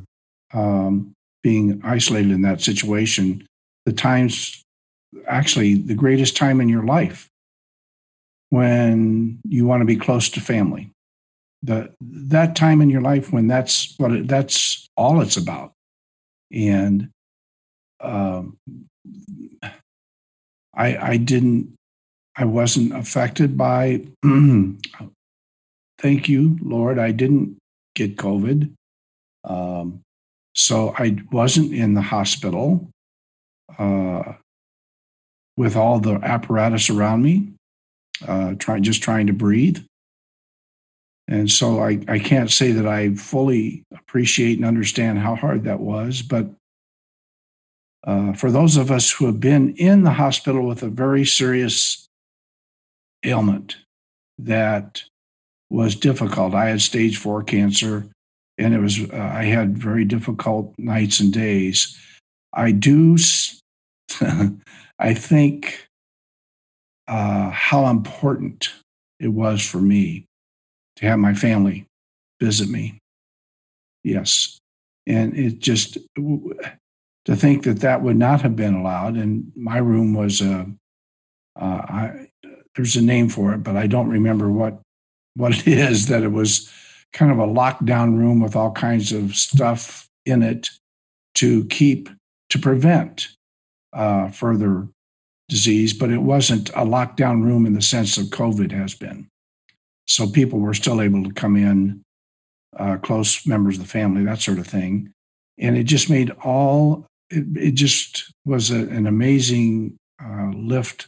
Um, 0.52 1.12
being 1.44 1.80
isolated 1.84 2.32
in 2.32 2.42
that 2.42 2.60
situation, 2.60 3.46
the 3.86 3.92
times 3.92 4.62
actually 5.26 5.74
the 5.74 5.94
greatest 5.94 6.36
time 6.36 6.60
in 6.60 6.68
your 6.68 6.84
life 6.84 7.28
when 8.50 9.38
you 9.48 9.64
want 9.64 9.80
to 9.80 9.84
be 9.84 9.96
close 9.96 10.28
to 10.30 10.40
family. 10.40 10.90
The, 11.62 11.92
that 12.00 12.56
time 12.56 12.80
in 12.80 12.88
your 12.88 13.02
life 13.02 13.32
when 13.32 13.46
that's 13.46 13.94
what 13.98 14.12
it, 14.12 14.28
that's 14.28 14.88
all 14.96 15.20
it's 15.20 15.36
about. 15.36 15.72
And 16.52 17.10
um, 18.00 18.56
I, 20.74 20.96
I 20.96 21.16
didn't, 21.18 21.74
I 22.36 22.46
wasn't 22.46 22.94
affected 22.94 23.58
by, 23.58 24.06
thank 25.98 26.28
you, 26.28 26.58
Lord, 26.62 26.98
I 26.98 27.12
didn't 27.12 27.58
get 27.94 28.16
COVID. 28.16 28.72
Um, 29.44 30.00
so 30.54 30.94
I 30.96 31.18
wasn't 31.30 31.72
in 31.72 31.94
the 31.94 32.02
hospital 32.02 32.90
uh, 33.78 34.34
with 35.56 35.76
all 35.76 36.00
the 36.00 36.14
apparatus 36.14 36.90
around 36.90 37.22
me, 37.22 37.52
uh, 38.26 38.54
trying 38.58 38.82
just 38.82 39.02
trying 39.02 39.26
to 39.26 39.32
breathe. 39.32 39.84
And 41.30 41.48
so 41.48 41.78
I, 41.80 42.00
I 42.08 42.18
can't 42.18 42.50
say 42.50 42.72
that 42.72 42.86
I 42.86 43.14
fully 43.14 43.84
appreciate 43.94 44.58
and 44.58 44.66
understand 44.66 45.20
how 45.20 45.36
hard 45.36 45.62
that 45.64 45.78
was, 45.78 46.22
but 46.22 46.50
uh, 48.04 48.32
for 48.32 48.50
those 48.50 48.76
of 48.76 48.90
us 48.90 49.12
who 49.12 49.26
have 49.26 49.38
been 49.38 49.74
in 49.76 50.02
the 50.02 50.10
hospital 50.10 50.66
with 50.66 50.82
a 50.82 50.88
very 50.88 51.24
serious 51.24 52.08
ailment 53.24 53.76
that 54.38 55.04
was 55.70 55.94
difficult. 55.94 56.54
I 56.54 56.70
had 56.70 56.80
stage 56.80 57.16
four 57.16 57.44
cancer, 57.44 58.08
and 58.58 58.74
it 58.74 58.80
was 58.80 58.98
uh, 58.98 59.16
I 59.16 59.44
had 59.44 59.78
very 59.78 60.04
difficult 60.04 60.74
nights 60.78 61.20
and 61.20 61.32
days. 61.32 61.96
I 62.52 62.72
do, 62.72 63.16
I 64.98 65.14
think, 65.14 65.86
uh, 67.06 67.50
how 67.50 67.86
important 67.86 68.70
it 69.20 69.28
was 69.28 69.64
for 69.64 69.78
me 69.78 70.26
to 71.00 71.06
have 71.06 71.18
my 71.18 71.34
family 71.34 71.86
visit 72.40 72.68
me. 72.68 72.98
Yes, 74.04 74.58
and 75.06 75.36
it 75.36 75.58
just 75.58 75.98
to 77.26 77.36
think 77.36 77.64
that 77.64 77.80
that 77.80 78.02
would 78.02 78.16
not 78.16 78.42
have 78.42 78.56
been 78.56 78.74
allowed. 78.74 79.16
And 79.16 79.52
my 79.54 79.78
room 79.78 80.14
was 80.14 80.40
a, 80.40 80.66
uh, 81.60 81.64
I, 81.64 82.30
there's 82.74 82.96
a 82.96 83.02
name 83.02 83.28
for 83.28 83.52
it, 83.52 83.58
but 83.58 83.76
I 83.76 83.86
don't 83.86 84.08
remember 84.08 84.50
what 84.50 84.80
what 85.34 85.52
it 85.52 85.68
is. 85.68 86.06
That 86.06 86.22
it 86.22 86.32
was 86.32 86.72
kind 87.12 87.32
of 87.32 87.38
a 87.38 87.46
lockdown 87.46 88.16
room 88.16 88.40
with 88.40 88.56
all 88.56 88.72
kinds 88.72 89.12
of 89.12 89.34
stuff 89.34 90.08
in 90.24 90.42
it 90.42 90.70
to 91.36 91.64
keep 91.66 92.08
to 92.50 92.58
prevent 92.58 93.28
uh, 93.92 94.28
further 94.28 94.88
disease, 95.48 95.92
but 95.92 96.10
it 96.10 96.22
wasn't 96.22 96.70
a 96.70 96.84
lockdown 96.84 97.42
room 97.42 97.66
in 97.66 97.74
the 97.74 97.82
sense 97.82 98.16
of 98.16 98.26
COVID 98.26 98.72
has 98.72 98.94
been. 98.94 99.28
So 100.10 100.26
people 100.26 100.58
were 100.58 100.74
still 100.74 101.00
able 101.00 101.22
to 101.22 101.32
come 101.32 101.54
in, 101.54 102.02
uh, 102.76 102.96
close 102.96 103.46
members 103.46 103.76
of 103.76 103.84
the 103.84 103.88
family, 103.88 104.24
that 104.24 104.40
sort 104.40 104.58
of 104.58 104.66
thing. 104.66 105.12
And 105.56 105.76
it 105.76 105.84
just 105.84 106.10
made 106.10 106.30
all 106.42 107.06
it, 107.30 107.44
it 107.56 107.70
just 107.72 108.32
was 108.44 108.72
a, 108.72 108.88
an 108.88 109.06
amazing 109.06 109.96
uh, 110.20 110.50
lift 110.52 111.06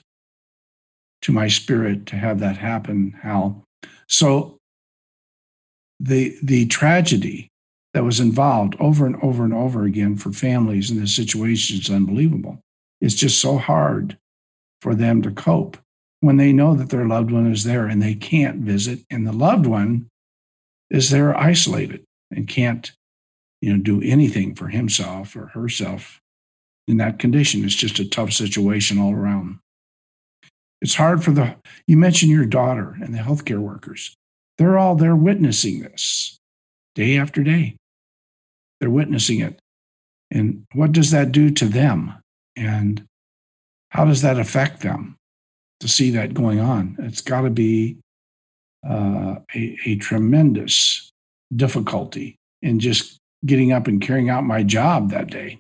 to 1.23 1.32
my 1.32 1.49
spirit 1.49 2.06
to 2.06 2.16
have 2.16 2.38
that 2.40 2.59
happen, 2.59 3.18
Hal. 3.23 3.64
So 4.09 4.59
the 5.99 6.37
the 6.40 6.66
tragedy 6.66 7.49
that 7.94 8.04
was 8.04 8.21
involved 8.21 8.76
over 8.78 9.04
and 9.04 9.16
over 9.21 9.42
and 9.42 9.52
over 9.52 9.82
again 9.82 10.14
for 10.16 10.30
families 10.30 10.92
in 10.92 11.00
this 11.00 11.14
situation 11.14 11.78
is 11.78 11.90
unbelievable. 11.90 12.61
It's 13.00 13.14
just 13.14 13.40
so 13.40 13.59
hard 13.59 14.16
for 14.80 14.94
them 14.94 15.23
to 15.23 15.32
cope 15.32 15.76
when 16.23 16.37
they 16.37 16.52
know 16.52 16.75
that 16.76 16.91
their 16.91 17.05
loved 17.05 17.33
one 17.33 17.50
is 17.50 17.64
there 17.64 17.87
and 17.87 18.00
they 18.00 18.14
can't 18.14 18.61
visit, 18.61 19.00
and 19.11 19.26
the 19.26 19.33
loved 19.33 19.67
one 19.67 20.09
is 20.88 21.11
there 21.11 21.37
isolated 21.37 22.05
and 22.31 22.47
can't 22.47 22.93
you 23.61 23.73
know, 23.73 23.83
do 23.83 24.00
anything 24.02 24.55
for 24.55 24.69
himself 24.69 25.35
or 25.35 25.47
herself 25.49 26.21
in 26.87 26.99
that 26.99 27.19
condition. 27.19 27.64
It's 27.64 27.75
just 27.75 27.99
a 27.99 28.09
tough 28.09 28.33
situation 28.33 29.00
all 29.00 29.12
around. 29.12 29.59
It's 30.81 30.95
hard 30.95 31.25
for 31.25 31.33
the, 31.33 31.57
you 31.88 31.97
mentioned 31.97 32.31
your 32.31 32.47
daughter 32.47 32.97
and 33.02 33.12
the 33.12 33.19
healthcare 33.19 33.59
workers. 33.59 34.14
They're 34.59 34.79
all 34.79 34.95
there 34.95 35.17
witnessing 35.17 35.81
this 35.81 36.38
day 36.95 37.17
after 37.17 37.43
day. 37.43 37.75
They're 38.79 38.91
witnessing 38.91 39.41
it. 39.41 39.59
And 40.31 40.67
what 40.73 40.93
does 40.93 41.11
that 41.11 41.33
do 41.33 41.50
to 41.50 41.67
them? 41.67 42.14
And 42.55 43.07
how 43.88 44.05
does 44.05 44.23
that 44.23 44.38
affect 44.38 44.83
them 44.83 45.17
to 45.82 45.88
see 45.88 46.10
that 46.12 46.32
going 46.32 46.60
on? 46.60 46.96
It's 47.00 47.20
got 47.20 47.42
to 47.42 47.50
be 47.50 47.98
uh, 48.88 49.36
a, 49.54 49.76
a 49.84 49.96
tremendous 49.96 51.10
difficulty 51.54 52.36
in 52.62 52.80
just 52.80 53.18
getting 53.44 53.72
up 53.72 53.88
and 53.88 54.00
carrying 54.00 54.30
out 54.30 54.44
my 54.44 54.62
job 54.62 55.10
that 55.10 55.28
day. 55.28 55.58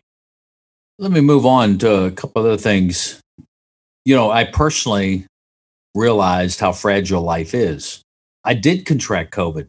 Let 0.98 1.10
me 1.10 1.20
move 1.20 1.44
on 1.44 1.78
to 1.78 2.04
a 2.04 2.10
couple 2.10 2.42
other 2.42 2.56
things. 2.56 3.20
You 4.04 4.14
know, 4.14 4.30
I 4.30 4.44
personally 4.44 5.26
realized 5.94 6.60
how 6.60 6.72
fragile 6.72 7.22
life 7.22 7.54
is. 7.54 8.02
I 8.44 8.54
did 8.54 8.86
contract 8.86 9.34
COVID 9.34 9.66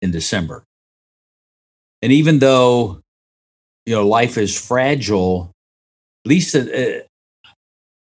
in 0.00 0.10
December. 0.10 0.64
And 2.02 2.12
even 2.12 2.40
though, 2.40 3.00
you 3.86 3.94
know, 3.94 4.06
life 4.06 4.36
is 4.36 4.58
fragile, 4.60 5.52
at 6.24 6.28
least 6.28 6.54
it, 6.54 7.06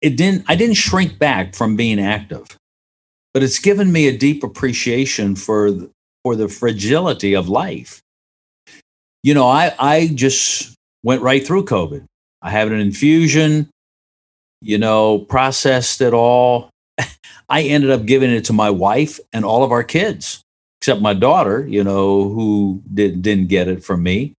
it 0.02 0.16
didn't, 0.16 0.44
I 0.48 0.56
didn't 0.56 0.76
shrink 0.76 1.18
back 1.18 1.54
from 1.54 1.76
being 1.76 2.00
active, 2.00 2.46
but 3.34 3.42
it's 3.42 3.58
given 3.58 3.92
me 3.92 4.08
a 4.08 4.16
deep 4.16 4.42
appreciation 4.42 5.36
for, 5.36 5.70
for 6.24 6.36
the 6.36 6.48
fragility 6.48 7.34
of 7.34 7.48
life 7.48 8.00
you 9.22 9.34
know, 9.34 9.46
I, 9.46 9.74
I 9.78 10.06
just 10.08 10.74
went 11.02 11.22
right 11.22 11.46
through 11.46 11.64
COVID. 11.64 12.04
I 12.42 12.50
had 12.50 12.68
an 12.68 12.80
infusion, 12.80 13.68
you 14.60 14.78
know, 14.78 15.18
processed 15.18 16.00
it 16.00 16.14
all. 16.14 16.70
I 17.48 17.62
ended 17.62 17.90
up 17.90 18.06
giving 18.06 18.30
it 18.30 18.46
to 18.46 18.52
my 18.52 18.70
wife 18.70 19.20
and 19.32 19.44
all 19.44 19.62
of 19.62 19.72
our 19.72 19.84
kids, 19.84 20.40
except 20.80 21.00
my 21.00 21.14
daughter, 21.14 21.66
you 21.66 21.84
know, 21.84 22.28
who 22.28 22.82
did, 22.92 23.22
didn't 23.22 23.48
get 23.48 23.68
it 23.68 23.84
from 23.84 24.02
me. 24.02 24.32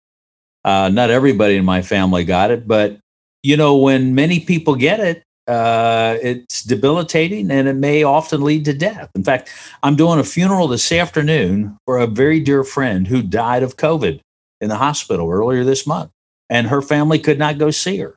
Uh, 0.63 0.89
not 0.89 1.09
everybody 1.09 1.57
in 1.57 1.65
my 1.65 1.81
family 1.81 2.23
got 2.23 2.51
it, 2.51 2.67
but, 2.67 2.97
you 3.43 3.57
know, 3.57 3.77
when 3.77 4.15
many 4.15 4.39
people 4.39 4.75
get 4.75 4.99
it, 4.99 5.23
uh, 5.47 6.17
it's 6.21 6.63
debilitating 6.63 7.51
and 7.51 7.67
it 7.67 7.75
may 7.75 8.03
often 8.03 8.41
lead 8.41 8.65
to 8.65 8.73
death. 8.73 9.09
In 9.15 9.23
fact, 9.23 9.49
I'm 9.83 9.95
doing 9.95 10.19
a 10.19 10.23
funeral 10.23 10.67
this 10.67 10.91
afternoon 10.91 11.77
for 11.85 11.97
a 11.97 12.07
very 12.07 12.39
dear 12.39 12.63
friend 12.63 13.07
who 13.07 13.21
died 13.21 13.63
of 13.63 13.77
COVID 13.77 14.19
in 14.59 14.69
the 14.69 14.77
hospital 14.77 15.29
earlier 15.29 15.63
this 15.63 15.87
month, 15.87 16.11
and 16.49 16.67
her 16.67 16.81
family 16.81 17.19
could 17.19 17.39
not 17.39 17.57
go 17.57 17.71
see 17.71 17.97
her. 17.97 18.15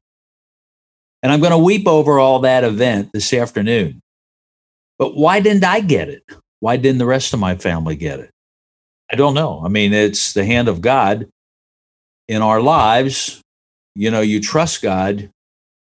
And 1.22 1.32
I'm 1.32 1.40
going 1.40 1.52
to 1.52 1.58
weep 1.58 1.88
over 1.88 2.18
all 2.18 2.40
that 2.40 2.64
event 2.64 3.10
this 3.14 3.32
afternoon. 3.32 4.00
But 4.98 5.16
why 5.16 5.40
didn't 5.40 5.64
I 5.64 5.80
get 5.80 6.08
it? 6.08 6.22
Why 6.60 6.76
didn't 6.76 6.98
the 6.98 7.06
rest 7.06 7.32
of 7.32 7.40
my 7.40 7.56
family 7.56 7.96
get 7.96 8.20
it? 8.20 8.30
I 9.10 9.16
don't 9.16 9.34
know. 9.34 9.62
I 9.64 9.68
mean, 9.68 9.92
it's 9.92 10.34
the 10.34 10.44
hand 10.44 10.68
of 10.68 10.80
God 10.80 11.28
in 12.28 12.42
our 12.42 12.60
lives. 12.60 13.40
You 13.94 14.10
know, 14.10 14.20
you 14.20 14.40
trust 14.40 14.82
God. 14.82 15.30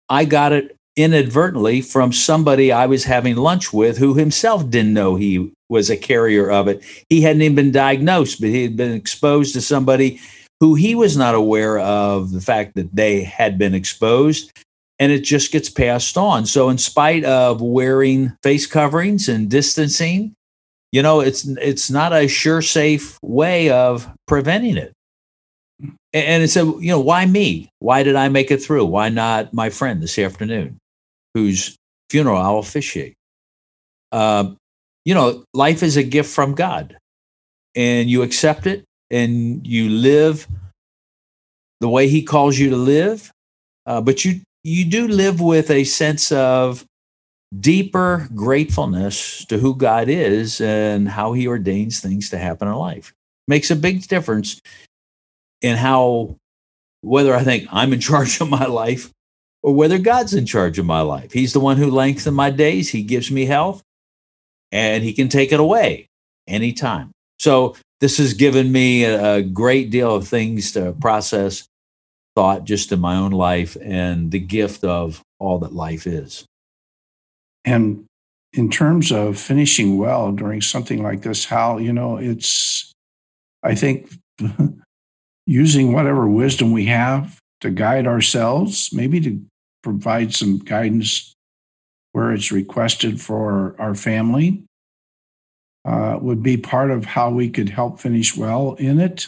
I 0.09 0.25
got 0.25 0.51
it 0.51 0.75
inadvertently 0.99 1.81
from 1.81 2.11
somebody 2.11 2.71
I 2.71 2.85
was 2.85 3.03
having 3.05 3.35
lunch 3.35 3.71
with 3.71 3.97
who 3.97 4.13
himself 4.15 4.69
didn't 4.69 4.93
know 4.93 5.15
he 5.15 5.51
was 5.69 5.89
a 5.89 5.97
carrier 5.97 6.51
of 6.51 6.67
it. 6.67 6.83
He 7.09 7.21
hadn't 7.21 7.41
even 7.41 7.55
been 7.55 7.71
diagnosed, 7.71 8.41
but 8.41 8.49
he 8.49 8.63
had 8.63 8.75
been 8.75 8.91
exposed 8.91 9.53
to 9.53 9.61
somebody 9.61 10.19
who 10.59 10.75
he 10.75 10.95
was 10.95 11.15
not 11.15 11.35
aware 11.35 11.79
of 11.79 12.31
the 12.31 12.41
fact 12.41 12.75
that 12.75 12.93
they 12.93 13.21
had 13.21 13.57
been 13.57 13.73
exposed 13.73 14.51
and 14.99 15.11
it 15.11 15.23
just 15.23 15.51
gets 15.51 15.69
passed 15.69 16.17
on. 16.17 16.45
So 16.45 16.69
in 16.69 16.77
spite 16.77 17.23
of 17.23 17.61
wearing 17.61 18.33
face 18.43 18.67
coverings 18.67 19.29
and 19.29 19.49
distancing, 19.49 20.33
you 20.91 21.01
know, 21.01 21.21
it's 21.21 21.45
it's 21.45 21.89
not 21.89 22.11
a 22.13 22.27
sure 22.27 22.61
safe 22.61 23.17
way 23.21 23.69
of 23.69 24.11
preventing 24.27 24.75
it. 24.75 24.91
And 26.11 26.43
it 26.43 26.49
said, 26.49 26.65
you 26.79 26.89
know, 26.89 26.99
why 26.99 27.25
me? 27.25 27.69
Why 27.79 28.03
did 28.03 28.15
I 28.15 28.27
make 28.27 28.51
it 28.51 28.61
through? 28.61 28.85
Why 28.85 29.07
not 29.09 29.53
my 29.53 29.69
friend 29.69 30.01
this 30.01 30.19
afternoon, 30.19 30.77
whose 31.33 31.75
funeral 32.09 32.37
I'll 32.37 32.59
officiate? 32.59 33.15
Uh, 34.11 34.51
you 35.05 35.13
know, 35.13 35.43
life 35.53 35.83
is 35.83 35.97
a 35.97 36.03
gift 36.03 36.29
from 36.29 36.55
God, 36.55 36.97
and 37.75 38.09
you 38.09 38.23
accept 38.23 38.67
it 38.67 38.83
and 39.11 39.65
you 39.65 39.89
live 39.89 40.47
the 41.79 41.89
way 41.89 42.07
he 42.07 42.23
calls 42.23 42.57
you 42.57 42.69
to 42.69 42.75
live 42.75 43.31
uh, 43.85 44.01
but 44.01 44.23
you 44.25 44.41
you 44.63 44.85
do 44.85 45.07
live 45.07 45.39
with 45.39 45.71
a 45.71 45.83
sense 45.83 46.31
of 46.31 46.85
deeper 47.59 48.27
gratefulness 48.35 49.45
to 49.45 49.57
who 49.57 49.75
god 49.75 50.09
is 50.09 50.61
and 50.61 51.09
how 51.09 51.33
he 51.33 51.47
ordains 51.47 51.99
things 51.99 52.29
to 52.29 52.37
happen 52.37 52.67
in 52.67 52.73
life 52.73 53.13
makes 53.47 53.71
a 53.71 53.75
big 53.75 54.07
difference 54.07 54.59
in 55.61 55.75
how 55.75 56.35
whether 57.01 57.33
i 57.33 57.43
think 57.43 57.67
i'm 57.71 57.93
in 57.93 57.99
charge 58.09 58.39
of 58.41 58.49
my 58.49 58.65
life 58.65 59.11
or 59.61 59.73
whether 59.73 59.97
God's 59.97 60.33
in 60.33 60.45
charge 60.45 60.79
of 60.79 60.85
my 60.85 61.01
life. 61.01 61.31
He's 61.31 61.53
the 61.53 61.59
one 61.59 61.77
who 61.77 61.91
lengthens 61.91 62.35
my 62.35 62.49
days, 62.49 62.89
He 62.89 63.03
gives 63.03 63.31
me 63.31 63.45
health, 63.45 63.83
and 64.71 65.03
He 65.03 65.13
can 65.13 65.29
take 65.29 65.51
it 65.51 65.59
away 65.59 66.07
anytime. 66.47 67.11
So, 67.39 67.75
this 68.01 68.17
has 68.17 68.33
given 68.33 68.71
me 68.71 69.03
a, 69.03 69.41
great 69.41 69.89
deal 69.89 70.15
of 70.15 70.27
things 70.27 70.71
to 70.71 70.93
process, 71.01 71.67
thought 72.35 72.63
just 72.63 72.93
in 72.93 72.99
my 73.01 73.15
own 73.17 73.31
life, 73.31 73.75
and 73.81 74.31
the 74.31 74.39
gift 74.39 74.85
of 74.85 75.21
all 75.37 75.59
that 75.59 75.73
life 75.73 76.07
is. 76.07 76.45
And 77.65 78.05
in 78.53 78.69
terms 78.69 79.11
of 79.11 79.37
finishing 79.37 79.97
well 79.97 80.31
during 80.31 80.61
something 80.61 81.03
like 81.03 81.23
this, 81.23 81.45
Hal, 81.45 81.81
you 81.81 81.91
know, 81.91 82.17
it's, 82.17 82.93
I 83.63 83.75
think, 83.75 84.13
using 85.45 85.91
whatever 85.91 86.27
wisdom 86.29 86.71
we 86.71 86.85
have 86.85 87.37
to 87.61 87.69
guide 87.69 88.07
ourselves, 88.07 88.91
maybe 88.93 89.19
to 89.19 89.41
provide 89.83 90.33
some 90.33 90.59
guidance 90.59 91.33
where 92.11 92.31
it's 92.31 92.51
requested 92.51 93.21
for 93.21 93.75
our 93.79 93.95
family, 93.95 94.63
uh, 95.85 96.17
would 96.21 96.43
be 96.43 96.57
part 96.57 96.91
of 96.91 97.05
how 97.05 97.29
we 97.29 97.49
could 97.49 97.69
help 97.69 97.99
finish 97.99 98.35
well 98.35 98.73
in 98.75 98.99
it. 98.99 99.27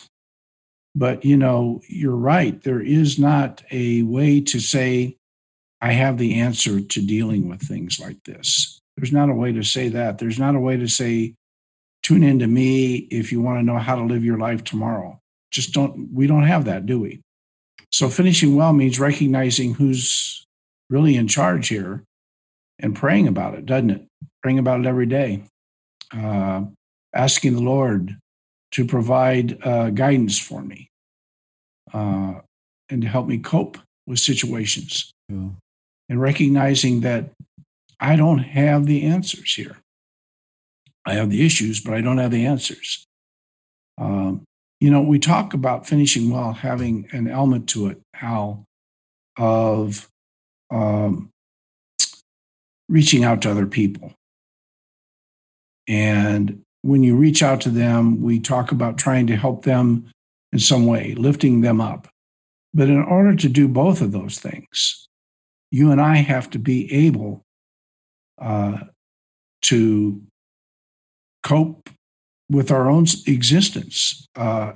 But, 0.94 1.24
you 1.24 1.38
know, 1.38 1.82
you're 1.88 2.16
right. 2.16 2.62
There 2.62 2.82
is 2.82 3.18
not 3.18 3.64
a 3.72 4.04
way 4.04 4.42
to 4.42 4.60
say, 4.60 5.16
I 5.80 5.94
have 5.94 6.18
the 6.18 6.40
answer 6.40 6.82
to 6.82 7.06
dealing 7.06 7.48
with 7.48 7.62
things 7.62 8.00
like 8.00 8.24
this. 8.26 8.80
There's 8.98 9.14
not 9.14 9.30
a 9.30 9.34
way 9.34 9.54
to 9.54 9.64
say 9.64 9.88
that. 9.90 10.18
There's 10.18 10.38
not 10.38 10.56
a 10.56 10.60
way 10.60 10.76
to 10.78 10.88
say, 10.88 11.34
tune 12.04 12.24
into 12.24 12.48
me 12.48 12.96
if 13.10 13.32
you 13.32 13.42
want 13.42 13.60
to 13.60 13.64
know 13.64 13.78
how 13.78 13.96
to 13.96 14.04
live 14.04 14.26
your 14.26 14.38
life 14.38 14.64
tomorrow. 14.64 15.20
Just 15.50 15.74
don't, 15.74 16.10
we 16.14 16.28
don't 16.28 16.44
have 16.44 16.66
that, 16.66 16.86
do 16.86 17.00
we? 17.00 17.22
So 17.92 18.10
finishing 18.10 18.56
well 18.56 18.74
means 18.74 19.00
recognizing 19.00 19.74
who's 19.74 20.41
really 20.92 21.16
in 21.16 21.28
charge 21.28 21.70
here 21.70 22.04
and 22.78 22.96
praying 22.96 23.28
about 23.28 23.56
it, 23.56 23.66
doesn't 23.66 23.90
it? 23.90 24.06
Praying 24.44 24.60
about 24.60 24.82
it 24.82 24.86
every 24.86 25.08
day. 25.08 25.44
Uh, 26.16 26.66
asking 27.16 27.54
the 27.54 27.62
Lord 27.62 28.18
to 28.72 28.86
provide 28.86 29.58
uh, 29.66 29.90
guidance 29.90 30.38
for 30.38 30.62
me 30.62 30.90
uh, 31.94 32.36
and 32.90 33.02
to 33.02 33.08
help 33.08 33.28
me 33.28 33.38
cope 33.38 33.78
with 34.06 34.20
situations. 34.20 35.12
Yeah. 35.30 35.50
And 36.10 36.22
recognizing 36.22 37.02
that 37.02 37.32
I 38.00 38.16
don't 38.16 38.40
have 38.40 38.86
the 38.86 39.04
answers 39.04 39.54
here. 39.54 39.78
I 41.06 41.14
have 41.14 41.30
the 41.30 41.46
issues, 41.46 41.80
but 41.80 41.94
I 41.94 42.02
don't 42.02 42.18
have 42.18 42.32
the 42.32 42.46
answers. 42.46 43.06
Um, 43.98 44.44
you 44.80 44.90
know, 44.90 45.02
we 45.02 45.20
talk 45.20 45.54
about 45.54 45.88
finishing 45.88 46.30
well 46.30 46.54
having 46.54 47.08
an 47.12 47.28
element 47.28 47.70
to 47.70 47.88
it, 47.88 48.02
how 48.14 48.66
of 49.38 50.11
um, 50.72 51.30
reaching 52.90 53.24
out 53.24 53.42
to 53.42 53.52
other 53.52 53.68
people. 53.68 54.14
And 55.88 56.62
when 56.82 57.04
you 57.04 57.16
reach 57.16 57.44
out 57.44 57.62
to 57.62 57.70
them, 57.70 58.22
we 58.22 58.40
talk 58.40 58.72
about 58.72 58.98
trying 58.98 59.28
to 59.28 59.36
help 59.36 59.66
them 59.66 60.12
in 60.52 60.60
some 60.60 60.86
way, 60.86 61.14
lifting 61.16 61.62
them 61.62 61.80
up. 61.80 62.08
But 62.74 62.90
in 62.90 63.02
order 63.02 63.36
to 63.36 63.50
do 63.50 63.68
both 63.68 64.02
of 64.02 64.12
those 64.12 64.40
things, 64.40 65.08
you 65.72 65.92
and 65.92 66.02
I 66.02 66.18
have 66.18 66.50
to 66.52 66.60
be 66.60 66.92
able 66.94 67.44
uh, 68.42 68.78
to 69.64 70.22
cope 71.44 71.90
with 72.50 72.72
our 72.72 72.90
own 72.90 73.06
existence 73.28 74.28
uh, 74.36 74.74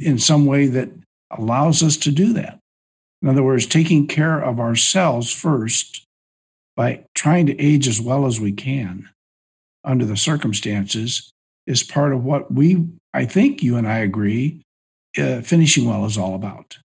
in 0.00 0.18
some 0.18 0.46
way 0.46 0.66
that 0.66 0.90
allows 1.30 1.82
us 1.82 1.96
to 1.98 2.10
do 2.10 2.32
that. 2.34 2.58
In 3.22 3.28
other 3.28 3.42
words, 3.42 3.66
taking 3.66 4.06
care 4.06 4.38
of 4.38 4.60
ourselves 4.60 5.32
first 5.32 6.04
by 6.76 7.04
trying 7.14 7.46
to 7.46 7.58
age 7.58 7.88
as 7.88 8.00
well 8.00 8.26
as 8.26 8.38
we 8.40 8.52
can 8.52 9.08
under 9.84 10.04
the 10.04 10.16
circumstances 10.16 11.30
is 11.66 11.82
part 11.82 12.12
of 12.12 12.24
what 12.24 12.52
we, 12.52 12.86
I 13.14 13.24
think 13.24 13.62
you 13.62 13.76
and 13.76 13.88
I 13.88 13.98
agree, 13.98 14.62
uh, 15.18 15.40
finishing 15.40 15.86
well 15.86 16.04
is 16.04 16.18
all 16.18 16.34
about. 16.34 16.78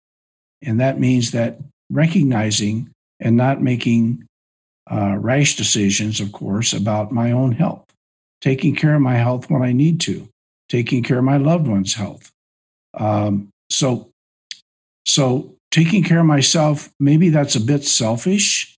And 0.61 0.79
that 0.79 0.99
means 0.99 1.31
that 1.31 1.59
recognizing 1.89 2.91
and 3.19 3.35
not 3.35 3.61
making 3.61 4.25
uh, 4.91 5.15
rash 5.17 5.55
decisions, 5.55 6.19
of 6.19 6.31
course, 6.31 6.73
about 6.73 7.11
my 7.11 7.31
own 7.31 7.51
health, 7.51 7.85
taking 8.41 8.75
care 8.75 8.95
of 8.95 9.01
my 9.01 9.15
health 9.15 9.49
when 9.49 9.61
I 9.61 9.71
need 9.71 9.99
to, 10.01 10.27
taking 10.67 11.03
care 11.03 11.19
of 11.19 11.23
my 11.23 11.37
loved 11.37 11.67
one's 11.67 11.95
health. 11.95 12.31
Um, 12.93 13.49
so, 13.69 14.09
so 15.05 15.55
taking 15.71 16.03
care 16.03 16.19
of 16.19 16.25
myself, 16.25 16.89
maybe 16.99 17.29
that's 17.29 17.55
a 17.55 17.61
bit 17.61 17.83
selfish 17.83 18.75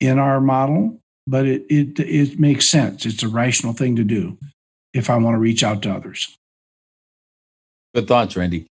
in 0.00 0.18
our 0.18 0.40
model, 0.40 0.98
but 1.26 1.46
it, 1.46 1.64
it, 1.68 1.98
it 2.00 2.38
makes 2.38 2.68
sense. 2.68 3.06
It's 3.06 3.22
a 3.22 3.28
rational 3.28 3.72
thing 3.72 3.96
to 3.96 4.04
do 4.04 4.38
if 4.92 5.10
I 5.10 5.16
want 5.16 5.34
to 5.34 5.38
reach 5.38 5.62
out 5.62 5.82
to 5.82 5.92
others. 5.92 6.36
Good 7.94 8.08
thoughts, 8.08 8.36
Randy. 8.36 8.66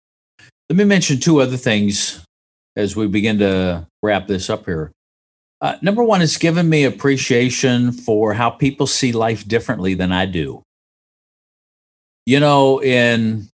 Let 0.68 0.76
me 0.76 0.84
mention 0.84 1.18
two 1.18 1.40
other 1.40 1.56
things 1.56 2.24
as 2.76 2.96
we 2.96 3.06
begin 3.06 3.38
to 3.38 3.86
wrap 4.02 4.26
this 4.26 4.48
up 4.48 4.64
here. 4.64 4.92
Uh, 5.60 5.76
number 5.82 6.02
one, 6.02 6.22
it's 6.22 6.38
given 6.38 6.68
me 6.68 6.84
appreciation 6.84 7.92
for 7.92 8.32
how 8.32 8.48
people 8.48 8.86
see 8.86 9.12
life 9.12 9.46
differently 9.46 9.92
than 9.92 10.10
I 10.10 10.24
do. 10.24 10.62
You 12.24 12.40
know, 12.40 12.82
in 12.82 13.48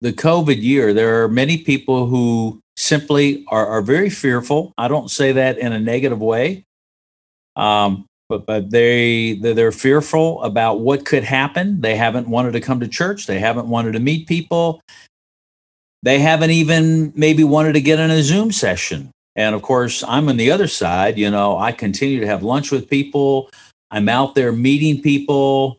the 0.00 0.12
COVID 0.12 0.62
year, 0.62 0.94
there 0.94 1.22
are 1.22 1.28
many 1.28 1.58
people 1.58 2.06
who 2.06 2.59
simply 2.76 3.44
are, 3.48 3.66
are 3.66 3.82
very 3.82 4.10
fearful. 4.10 4.72
I 4.78 4.88
don't 4.88 5.10
say 5.10 5.32
that 5.32 5.58
in 5.58 5.72
a 5.72 5.80
negative 5.80 6.20
way, 6.20 6.64
um, 7.56 8.06
but 8.28 8.46
but 8.46 8.70
they 8.70 9.34
they're 9.34 9.72
fearful 9.72 10.42
about 10.42 10.80
what 10.80 11.04
could 11.04 11.24
happen. 11.24 11.80
They 11.80 11.96
haven't 11.96 12.28
wanted 12.28 12.52
to 12.52 12.60
come 12.60 12.80
to 12.80 12.88
church. 12.88 13.26
They 13.26 13.38
haven't 13.38 13.68
wanted 13.68 13.92
to 13.92 14.00
meet 14.00 14.26
people. 14.26 14.80
They 16.02 16.18
haven't 16.18 16.50
even 16.50 17.12
maybe 17.14 17.44
wanted 17.44 17.74
to 17.74 17.80
get 17.80 17.98
in 17.98 18.10
a 18.10 18.22
Zoom 18.22 18.52
session 18.52 19.12
and 19.36 19.54
of 19.54 19.62
course, 19.62 20.02
I'm 20.06 20.28
on 20.28 20.36
the 20.36 20.50
other 20.50 20.66
side. 20.66 21.18
You 21.18 21.30
know, 21.30 21.58
I 21.58 21.72
continue 21.72 22.20
to 22.20 22.26
have 22.26 22.42
lunch 22.42 22.70
with 22.70 22.90
people. 22.90 23.50
I'm 23.90 24.08
out 24.08 24.34
there 24.34 24.52
meeting 24.52 25.02
people. 25.02 25.78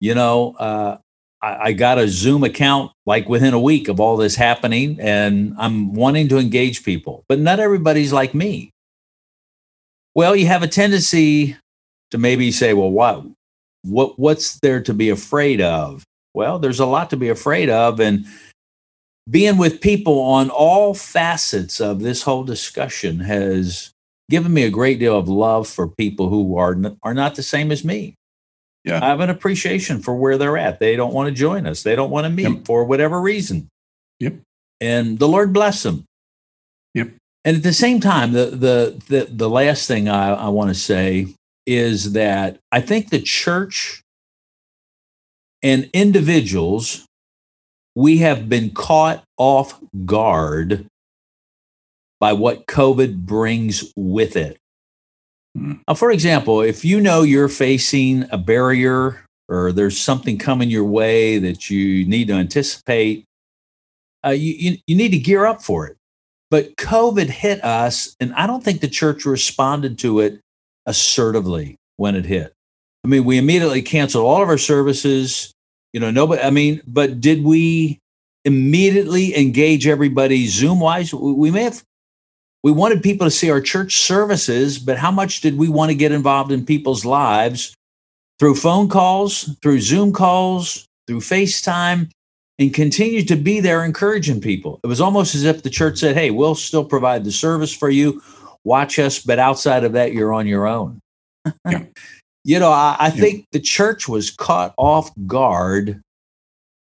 You 0.00 0.14
know, 0.14 0.54
uh, 0.58 0.98
I, 1.44 1.66
I 1.66 1.72
got 1.72 1.98
a 1.98 2.08
Zoom 2.08 2.42
account 2.42 2.92
like 3.04 3.28
within 3.28 3.52
a 3.52 3.60
week 3.60 3.88
of 3.88 4.00
all 4.00 4.16
this 4.16 4.34
happening, 4.34 4.98
and 4.98 5.54
I'm 5.58 5.94
wanting 5.94 6.28
to 6.30 6.38
engage 6.38 6.84
people. 6.84 7.24
But 7.28 7.38
not 7.38 7.60
everybody's 7.60 8.12
like 8.12 8.34
me. 8.34 8.70
Well, 10.14 10.34
you 10.34 10.46
have 10.46 10.62
a 10.62 10.68
tendency 10.68 11.56
to 12.10 12.18
maybe 12.18 12.50
say, 12.50 12.72
well, 12.72 12.90
what, 12.90 13.24
what, 13.82 14.18
what's 14.18 14.58
there 14.60 14.80
to 14.82 14.94
be 14.94 15.10
afraid 15.10 15.60
of? 15.60 16.04
Well, 16.32 16.58
there's 16.58 16.80
a 16.80 16.86
lot 16.86 17.10
to 17.10 17.16
be 17.16 17.28
afraid 17.28 17.68
of. 17.68 18.00
And 18.00 18.24
being 19.28 19.58
with 19.58 19.80
people 19.80 20.20
on 20.20 20.50
all 20.50 20.94
facets 20.94 21.80
of 21.80 22.00
this 22.00 22.22
whole 22.22 22.44
discussion 22.44 23.20
has 23.20 23.90
given 24.30 24.54
me 24.54 24.62
a 24.62 24.70
great 24.70 24.98
deal 24.98 25.18
of 25.18 25.28
love 25.28 25.68
for 25.68 25.88
people 25.88 26.28
who 26.28 26.56
are 26.56 26.76
are 27.02 27.14
not 27.14 27.34
the 27.34 27.42
same 27.42 27.70
as 27.70 27.84
me. 27.84 28.14
Yeah. 28.84 29.02
I 29.02 29.08
have 29.08 29.20
an 29.20 29.30
appreciation 29.30 30.02
for 30.02 30.14
where 30.14 30.36
they're 30.36 30.58
at. 30.58 30.78
They 30.78 30.94
don't 30.94 31.14
want 31.14 31.28
to 31.28 31.34
join 31.34 31.66
us. 31.66 31.82
They 31.82 31.96
don't 31.96 32.10
want 32.10 32.26
to 32.26 32.30
meet 32.30 32.48
yep. 32.48 32.66
for 32.66 32.84
whatever 32.84 33.20
reason. 33.20 33.68
Yep. 34.20 34.34
And 34.80 35.18
the 35.18 35.28
Lord 35.28 35.52
bless 35.52 35.82
them. 35.82 36.04
Yep. 36.94 37.12
And 37.44 37.56
at 37.56 37.62
the 37.62 37.72
same 37.72 38.00
time, 38.00 38.32
the 38.32 38.46
the 38.46 39.02
the, 39.08 39.26
the 39.30 39.50
last 39.50 39.86
thing 39.86 40.08
I, 40.08 40.34
I 40.34 40.48
want 40.48 40.68
to 40.68 40.74
say 40.74 41.28
is 41.66 42.12
that 42.12 42.58
I 42.70 42.80
think 42.80 43.08
the 43.08 43.20
church 43.20 44.02
and 45.62 45.88
individuals 45.94 47.06
we 47.94 48.18
have 48.18 48.48
been 48.48 48.70
caught 48.70 49.24
off 49.38 49.78
guard 50.04 50.86
by 52.20 52.32
what 52.32 52.66
COVID 52.66 53.18
brings 53.18 53.92
with 53.96 54.36
it. 54.36 54.58
Now, 55.54 55.94
for 55.94 56.10
example, 56.10 56.60
if 56.62 56.84
you 56.84 57.00
know 57.00 57.22
you're 57.22 57.48
facing 57.48 58.26
a 58.30 58.38
barrier 58.38 59.24
or 59.48 59.72
there's 59.72 60.00
something 60.00 60.38
coming 60.38 60.70
your 60.70 60.84
way 60.84 61.38
that 61.38 61.70
you 61.70 62.04
need 62.06 62.28
to 62.28 62.34
anticipate, 62.34 63.24
uh, 64.24 64.30
you, 64.30 64.52
you, 64.52 64.78
you 64.86 64.96
need 64.96 65.10
to 65.10 65.18
gear 65.18 65.46
up 65.46 65.62
for 65.62 65.86
it. 65.86 65.96
But 66.50 66.76
COVID 66.76 67.28
hit 67.28 67.62
us, 67.64 68.16
and 68.20 68.32
I 68.34 68.46
don't 68.46 68.62
think 68.62 68.80
the 68.80 68.88
church 68.88 69.24
responded 69.24 69.98
to 70.00 70.20
it 70.20 70.40
assertively 70.86 71.76
when 71.96 72.14
it 72.14 72.24
hit. 72.26 72.52
I 73.04 73.08
mean, 73.08 73.24
we 73.24 73.38
immediately 73.38 73.82
canceled 73.82 74.24
all 74.24 74.42
of 74.42 74.48
our 74.48 74.58
services. 74.58 75.52
You 75.92 76.00
know, 76.00 76.10
nobody, 76.10 76.42
I 76.42 76.50
mean, 76.50 76.80
but 76.86 77.20
did 77.20 77.44
we 77.44 77.98
immediately 78.44 79.36
engage 79.36 79.86
everybody 79.86 80.46
Zoom 80.46 80.80
wise? 80.80 81.12
We 81.14 81.50
may 81.50 81.64
have, 81.64 81.82
we 82.64 82.72
wanted 82.72 83.02
people 83.02 83.26
to 83.26 83.30
see 83.30 83.50
our 83.50 83.60
church 83.60 83.98
services, 83.98 84.78
but 84.78 84.96
how 84.96 85.10
much 85.10 85.42
did 85.42 85.58
we 85.58 85.68
want 85.68 85.90
to 85.90 85.94
get 85.94 86.12
involved 86.12 86.50
in 86.50 86.64
people's 86.64 87.04
lives 87.04 87.74
through 88.38 88.54
phone 88.54 88.88
calls, 88.88 89.54
through 89.62 89.80
Zoom 89.80 90.14
calls, 90.14 90.86
through 91.06 91.20
FaceTime, 91.20 92.10
and 92.58 92.72
continue 92.72 93.22
to 93.22 93.36
be 93.36 93.60
there 93.60 93.84
encouraging 93.84 94.40
people? 94.40 94.80
It 94.82 94.86
was 94.86 95.02
almost 95.02 95.34
as 95.34 95.44
if 95.44 95.62
the 95.62 95.68
church 95.68 95.98
said, 95.98 96.16
Hey, 96.16 96.30
we'll 96.30 96.54
still 96.54 96.86
provide 96.86 97.22
the 97.24 97.32
service 97.32 97.72
for 97.76 97.90
you. 97.90 98.22
watch 98.64 98.98
us, 98.98 99.18
but 99.18 99.38
outside 99.38 99.84
of 99.84 99.92
that, 99.92 100.14
you're 100.14 100.32
on 100.32 100.46
your 100.46 100.66
own. 100.66 100.98
Yeah. 101.70 101.84
you 102.44 102.58
know, 102.58 102.70
I, 102.70 102.96
I 102.98 103.06
Yeah. 103.08 103.20
think 103.20 103.44
the 103.52 103.60
church 103.60 104.08
was 104.08 104.30
caught 104.30 104.72
off 104.78 105.10
guard 105.26 106.00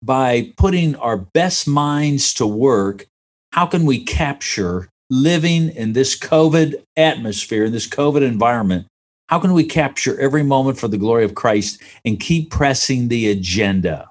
by 0.03 0.51
putting 0.57 0.97
our 0.97 1.15
best 1.15 1.69
minds 1.69 2.33
to 2.33 2.45
work. 2.45 3.05
How 3.53 3.65
can 3.65 3.85
we 3.85 4.03
capture 4.03 4.89
living 5.09 5.69
in 5.69 5.93
this 5.93 6.17
COVID 6.17 6.75
atmosphere, 6.97 7.65
in 7.65 7.71
this 7.71 7.87
COVID 7.87 8.21
environment? 8.21 8.87
How 9.27 9.39
can 9.39 9.53
we 9.53 9.63
capture 9.63 10.19
every 10.19 10.43
moment 10.43 10.79
for 10.79 10.87
the 10.87 10.97
glory 10.97 11.23
of 11.23 11.35
Christ 11.35 11.81
and 12.03 12.19
keep 12.19 12.49
pressing 12.49 13.07
the 13.07 13.29
agenda? 13.29 14.09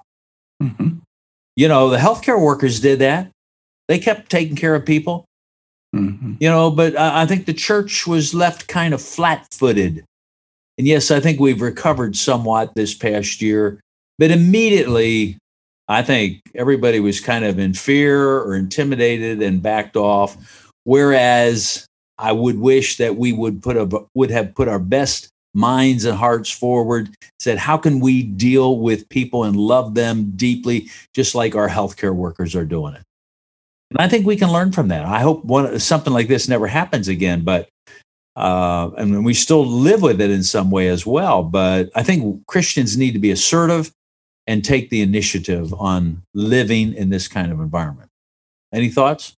Mhm. 0.61 1.01
You 1.55 1.67
know, 1.67 1.89
the 1.89 1.97
healthcare 1.97 2.41
workers 2.41 2.79
did 2.79 2.99
that. 2.99 3.29
They 3.87 3.99
kept 3.99 4.29
taking 4.29 4.55
care 4.55 4.75
of 4.75 4.85
people, 4.85 5.25
Mhm. 5.95 6.37
you 6.39 6.47
know, 6.47 6.71
but 6.71 6.97
I 6.97 7.23
I 7.23 7.25
think 7.25 7.45
the 7.45 7.53
church 7.53 8.07
was 8.07 8.33
left 8.33 8.67
kind 8.67 8.93
of 8.93 9.01
flat 9.01 9.47
footed. 9.51 10.03
And 10.77 10.87
yes, 10.87 11.11
I 11.11 11.19
think 11.19 11.39
we've 11.39 11.61
recovered 11.61 12.15
somewhat 12.15 12.75
this 12.75 12.93
past 12.93 13.41
year, 13.41 13.81
but 14.17 14.31
immediately, 14.31 15.37
I 15.89 16.03
think 16.03 16.39
everybody 16.55 16.99
was 17.01 17.19
kind 17.19 17.43
of 17.43 17.59
in 17.59 17.73
fear 17.73 18.39
or 18.39 18.55
intimidated 18.55 19.41
and 19.41 19.61
backed 19.61 19.97
off. 19.97 20.37
Whereas 20.89 21.85
I 22.17 22.31
would 22.31 22.57
wish 22.57 22.97
that 22.97 23.15
we 23.15 23.31
would 23.31 23.61
put 23.61 23.77
a, 23.77 24.07
would 24.15 24.31
have 24.31 24.55
put 24.55 24.67
our 24.67 24.79
best 24.79 25.29
minds 25.53 26.03
and 26.03 26.17
hearts 26.17 26.49
forward, 26.49 27.11
said, 27.39 27.59
how 27.59 27.77
can 27.77 27.99
we 27.99 28.23
deal 28.23 28.79
with 28.79 29.07
people 29.09 29.43
and 29.43 29.55
love 29.55 29.93
them 29.93 30.31
deeply, 30.35 30.89
just 31.13 31.35
like 31.35 31.53
our 31.53 31.69
healthcare 31.69 32.15
workers 32.15 32.55
are 32.55 32.65
doing 32.65 32.95
it? 32.95 33.03
And 33.91 33.99
I 33.99 34.07
think 34.07 34.25
we 34.25 34.35
can 34.35 34.51
learn 34.51 34.71
from 34.71 34.87
that. 34.87 35.05
I 35.05 35.19
hope 35.19 35.45
one 35.45 35.79
something 35.79 36.11
like 36.11 36.27
this 36.27 36.49
never 36.49 36.65
happens 36.65 37.07
again, 37.07 37.43
but 37.43 37.69
uh, 38.35 38.89
and 38.97 39.23
we 39.23 39.35
still 39.35 39.63
live 39.63 40.01
with 40.01 40.19
it 40.19 40.31
in 40.31 40.41
some 40.41 40.71
way 40.71 40.87
as 40.87 41.05
well. 41.05 41.43
But 41.43 41.91
I 41.93 42.01
think 42.01 42.47
Christians 42.47 42.97
need 42.97 43.11
to 43.11 43.19
be 43.19 43.29
assertive 43.29 43.91
and 44.47 44.65
take 44.65 44.89
the 44.89 45.01
initiative 45.01 45.71
on 45.71 46.23
living 46.33 46.95
in 46.95 47.09
this 47.09 47.27
kind 47.27 47.51
of 47.51 47.59
environment. 47.59 48.09
Any 48.73 48.89
thoughts? 48.89 49.35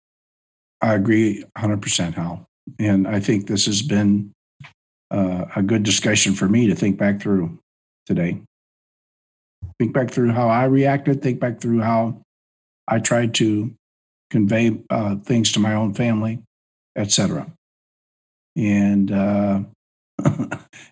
I 0.82 0.96
agree 0.96 1.44
100%, 1.58 2.14
Hal. 2.14 2.46
And 2.80 3.08
I 3.08 3.20
think 3.20 3.48
this 3.48 3.66
has 3.66 3.82
been 3.82 4.32
uh, 5.12 5.46
a 5.56 5.62
good 5.62 5.84
discussion 5.84 6.34
for 6.34 6.48
me 6.48 6.68
to 6.68 6.76
think 6.76 6.98
back 6.98 7.22
through 7.22 7.60
today. 8.06 8.42
Think 9.80 9.94
back 9.94 10.10
through 10.10 10.32
how 10.32 10.48
I 10.48 10.66
reacted, 10.66 11.22
think 11.22 11.40
back 11.40 11.60
through 11.60 11.82
how 11.82 12.22
I 12.88 13.00
tried 13.00 13.34
to 13.36 13.74
convey 14.30 14.80
uh, 14.90 15.16
things 15.18 15.52
to 15.52 15.60
my 15.60 15.74
own 15.74 15.94
family, 15.94 16.40
etc. 16.96 17.52
And 18.56 19.12
uh, 19.12 19.62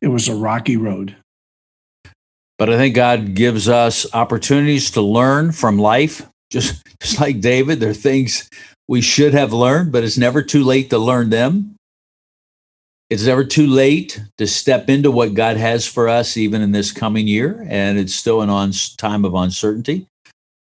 it 0.02 0.08
was 0.08 0.28
a 0.28 0.36
rocky 0.36 0.78
road. 0.78 1.16
But 2.58 2.70
I 2.70 2.78
think 2.78 2.94
God 2.94 3.36
gives 3.36 3.70
us 3.70 4.06
opportunities 4.14 4.92
to 4.92 5.02
learn 5.02 5.52
from 5.52 5.80
life. 5.80 6.28
Just, 6.52 6.86
just 7.00 7.22
like 7.22 7.40
David, 7.40 7.80
there 7.80 7.92
are 7.92 7.94
things 7.94 8.50
we 8.90 9.02
should 9.02 9.36
have 9.36 9.54
learned, 9.54 9.92
but 9.92 10.04
it's 10.04 10.18
never 10.18 10.42
too 10.42 10.64
late 10.64 10.90
to 10.90 10.98
learn 10.98 11.30
them. 11.30 11.76
It's 13.12 13.28
never 13.28 13.44
too 13.44 13.68
late 13.68 14.20
to 14.40 14.48
step 14.48 14.90
into 14.90 15.12
what 15.12 15.36
God 15.36 15.58
has 15.58 15.86
for 15.86 16.10
us, 16.10 16.36
even 16.36 16.64
in 16.64 16.72
this 16.72 16.92
coming 16.92 17.28
year. 17.28 17.68
And 17.70 18.00
it's 18.00 18.16
still 18.16 18.42
an 18.42 18.50
on 18.50 18.72
time 18.98 19.26
of 19.26 19.36
uncertainty. 19.36 20.08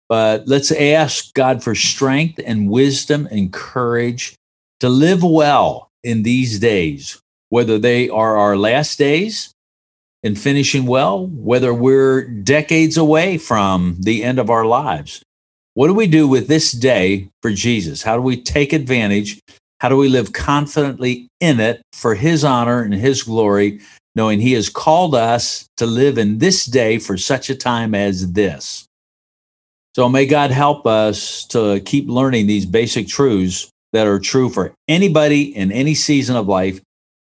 But 0.08 0.46
let's 0.46 0.70
ask 0.70 1.34
God 1.34 1.64
for 1.64 1.74
strength 1.74 2.38
and 2.46 2.70
wisdom 2.70 3.26
and 3.32 3.52
courage 3.52 4.36
to 4.78 4.88
live 4.88 5.24
well 5.24 5.90
in 6.04 6.22
these 6.22 6.60
days, 6.60 7.20
whether 7.48 7.76
they 7.76 8.08
are 8.08 8.36
our 8.36 8.56
last 8.56 8.98
days 8.98 9.52
and 10.22 10.38
finishing 10.38 10.86
well, 10.86 11.26
whether 11.26 11.74
we're 11.74 12.22
decades 12.22 12.96
away 12.96 13.36
from 13.36 13.96
the 13.98 14.22
end 14.22 14.38
of 14.38 14.48
our 14.48 14.64
lives. 14.64 15.24
What 15.74 15.86
do 15.86 15.94
we 15.94 16.06
do 16.06 16.28
with 16.28 16.48
this 16.48 16.70
day 16.70 17.28
for 17.40 17.50
Jesus? 17.50 18.02
How 18.02 18.16
do 18.16 18.22
we 18.22 18.36
take 18.36 18.74
advantage? 18.74 19.40
How 19.80 19.88
do 19.88 19.96
we 19.96 20.08
live 20.08 20.34
confidently 20.34 21.28
in 21.40 21.60
it 21.60 21.80
for 21.94 22.14
his 22.14 22.44
honor 22.44 22.82
and 22.82 22.92
his 22.92 23.22
glory, 23.22 23.80
knowing 24.14 24.38
he 24.38 24.52
has 24.52 24.68
called 24.68 25.14
us 25.14 25.66
to 25.78 25.86
live 25.86 26.18
in 26.18 26.38
this 26.38 26.66
day 26.66 26.98
for 26.98 27.16
such 27.16 27.48
a 27.48 27.54
time 27.54 27.94
as 27.94 28.32
this? 28.32 28.84
So 29.96 30.10
may 30.10 30.26
God 30.26 30.50
help 30.50 30.86
us 30.86 31.46
to 31.46 31.80
keep 31.80 32.06
learning 32.06 32.46
these 32.46 32.66
basic 32.66 33.08
truths 33.08 33.70
that 33.94 34.06
are 34.06 34.18
true 34.18 34.50
for 34.50 34.74
anybody 34.88 35.56
in 35.56 35.72
any 35.72 35.94
season 35.94 36.36
of 36.36 36.48
life, 36.48 36.80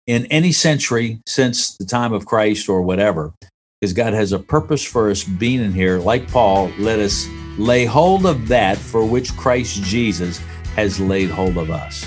in 0.06 0.24
any 0.26 0.52
century 0.52 1.20
since 1.26 1.76
the 1.76 1.84
time 1.84 2.14
of 2.14 2.24
Christ 2.24 2.68
or 2.70 2.80
whatever. 2.80 3.32
Because 3.80 3.92
God 3.92 4.12
has 4.12 4.32
a 4.32 4.40
purpose 4.40 4.84
for 4.84 5.08
us 5.08 5.22
being 5.22 5.60
in 5.60 5.72
here. 5.72 5.98
Like 5.98 6.28
Paul, 6.30 6.72
let 6.78 6.98
us 6.98 7.28
lay 7.56 7.84
hold 7.84 8.26
of 8.26 8.48
that 8.48 8.76
for 8.76 9.04
which 9.04 9.36
Christ 9.36 9.82
Jesus 9.84 10.38
has 10.74 10.98
laid 10.98 11.30
hold 11.30 11.56
of 11.56 11.70
us. 11.70 12.04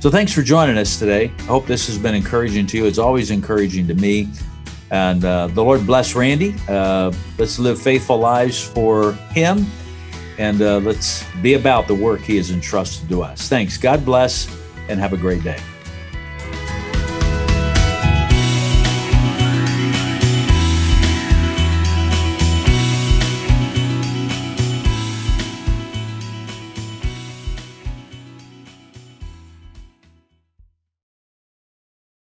So 0.00 0.10
thanks 0.10 0.32
for 0.32 0.42
joining 0.42 0.76
us 0.76 0.98
today. 0.98 1.32
I 1.38 1.42
hope 1.42 1.66
this 1.66 1.86
has 1.86 1.98
been 1.98 2.14
encouraging 2.14 2.66
to 2.68 2.76
you. 2.76 2.86
It's 2.86 2.98
always 2.98 3.30
encouraging 3.30 3.86
to 3.88 3.94
me. 3.94 4.28
And 4.90 5.24
uh, 5.24 5.48
the 5.48 5.62
Lord 5.62 5.86
bless 5.86 6.16
Randy. 6.16 6.54
Uh, 6.68 7.12
let's 7.38 7.58
live 7.60 7.80
faithful 7.80 8.18
lives 8.18 8.60
for 8.60 9.12
him. 9.30 9.66
And 10.38 10.62
uh, 10.62 10.78
let's 10.78 11.24
be 11.42 11.54
about 11.54 11.86
the 11.86 11.94
work 11.94 12.20
he 12.20 12.36
has 12.36 12.50
entrusted 12.50 13.08
to 13.08 13.22
us. 13.22 13.48
Thanks. 13.48 13.76
God 13.76 14.04
bless 14.04 14.48
and 14.88 14.98
have 14.98 15.12
a 15.12 15.16
great 15.16 15.44
day. 15.44 15.60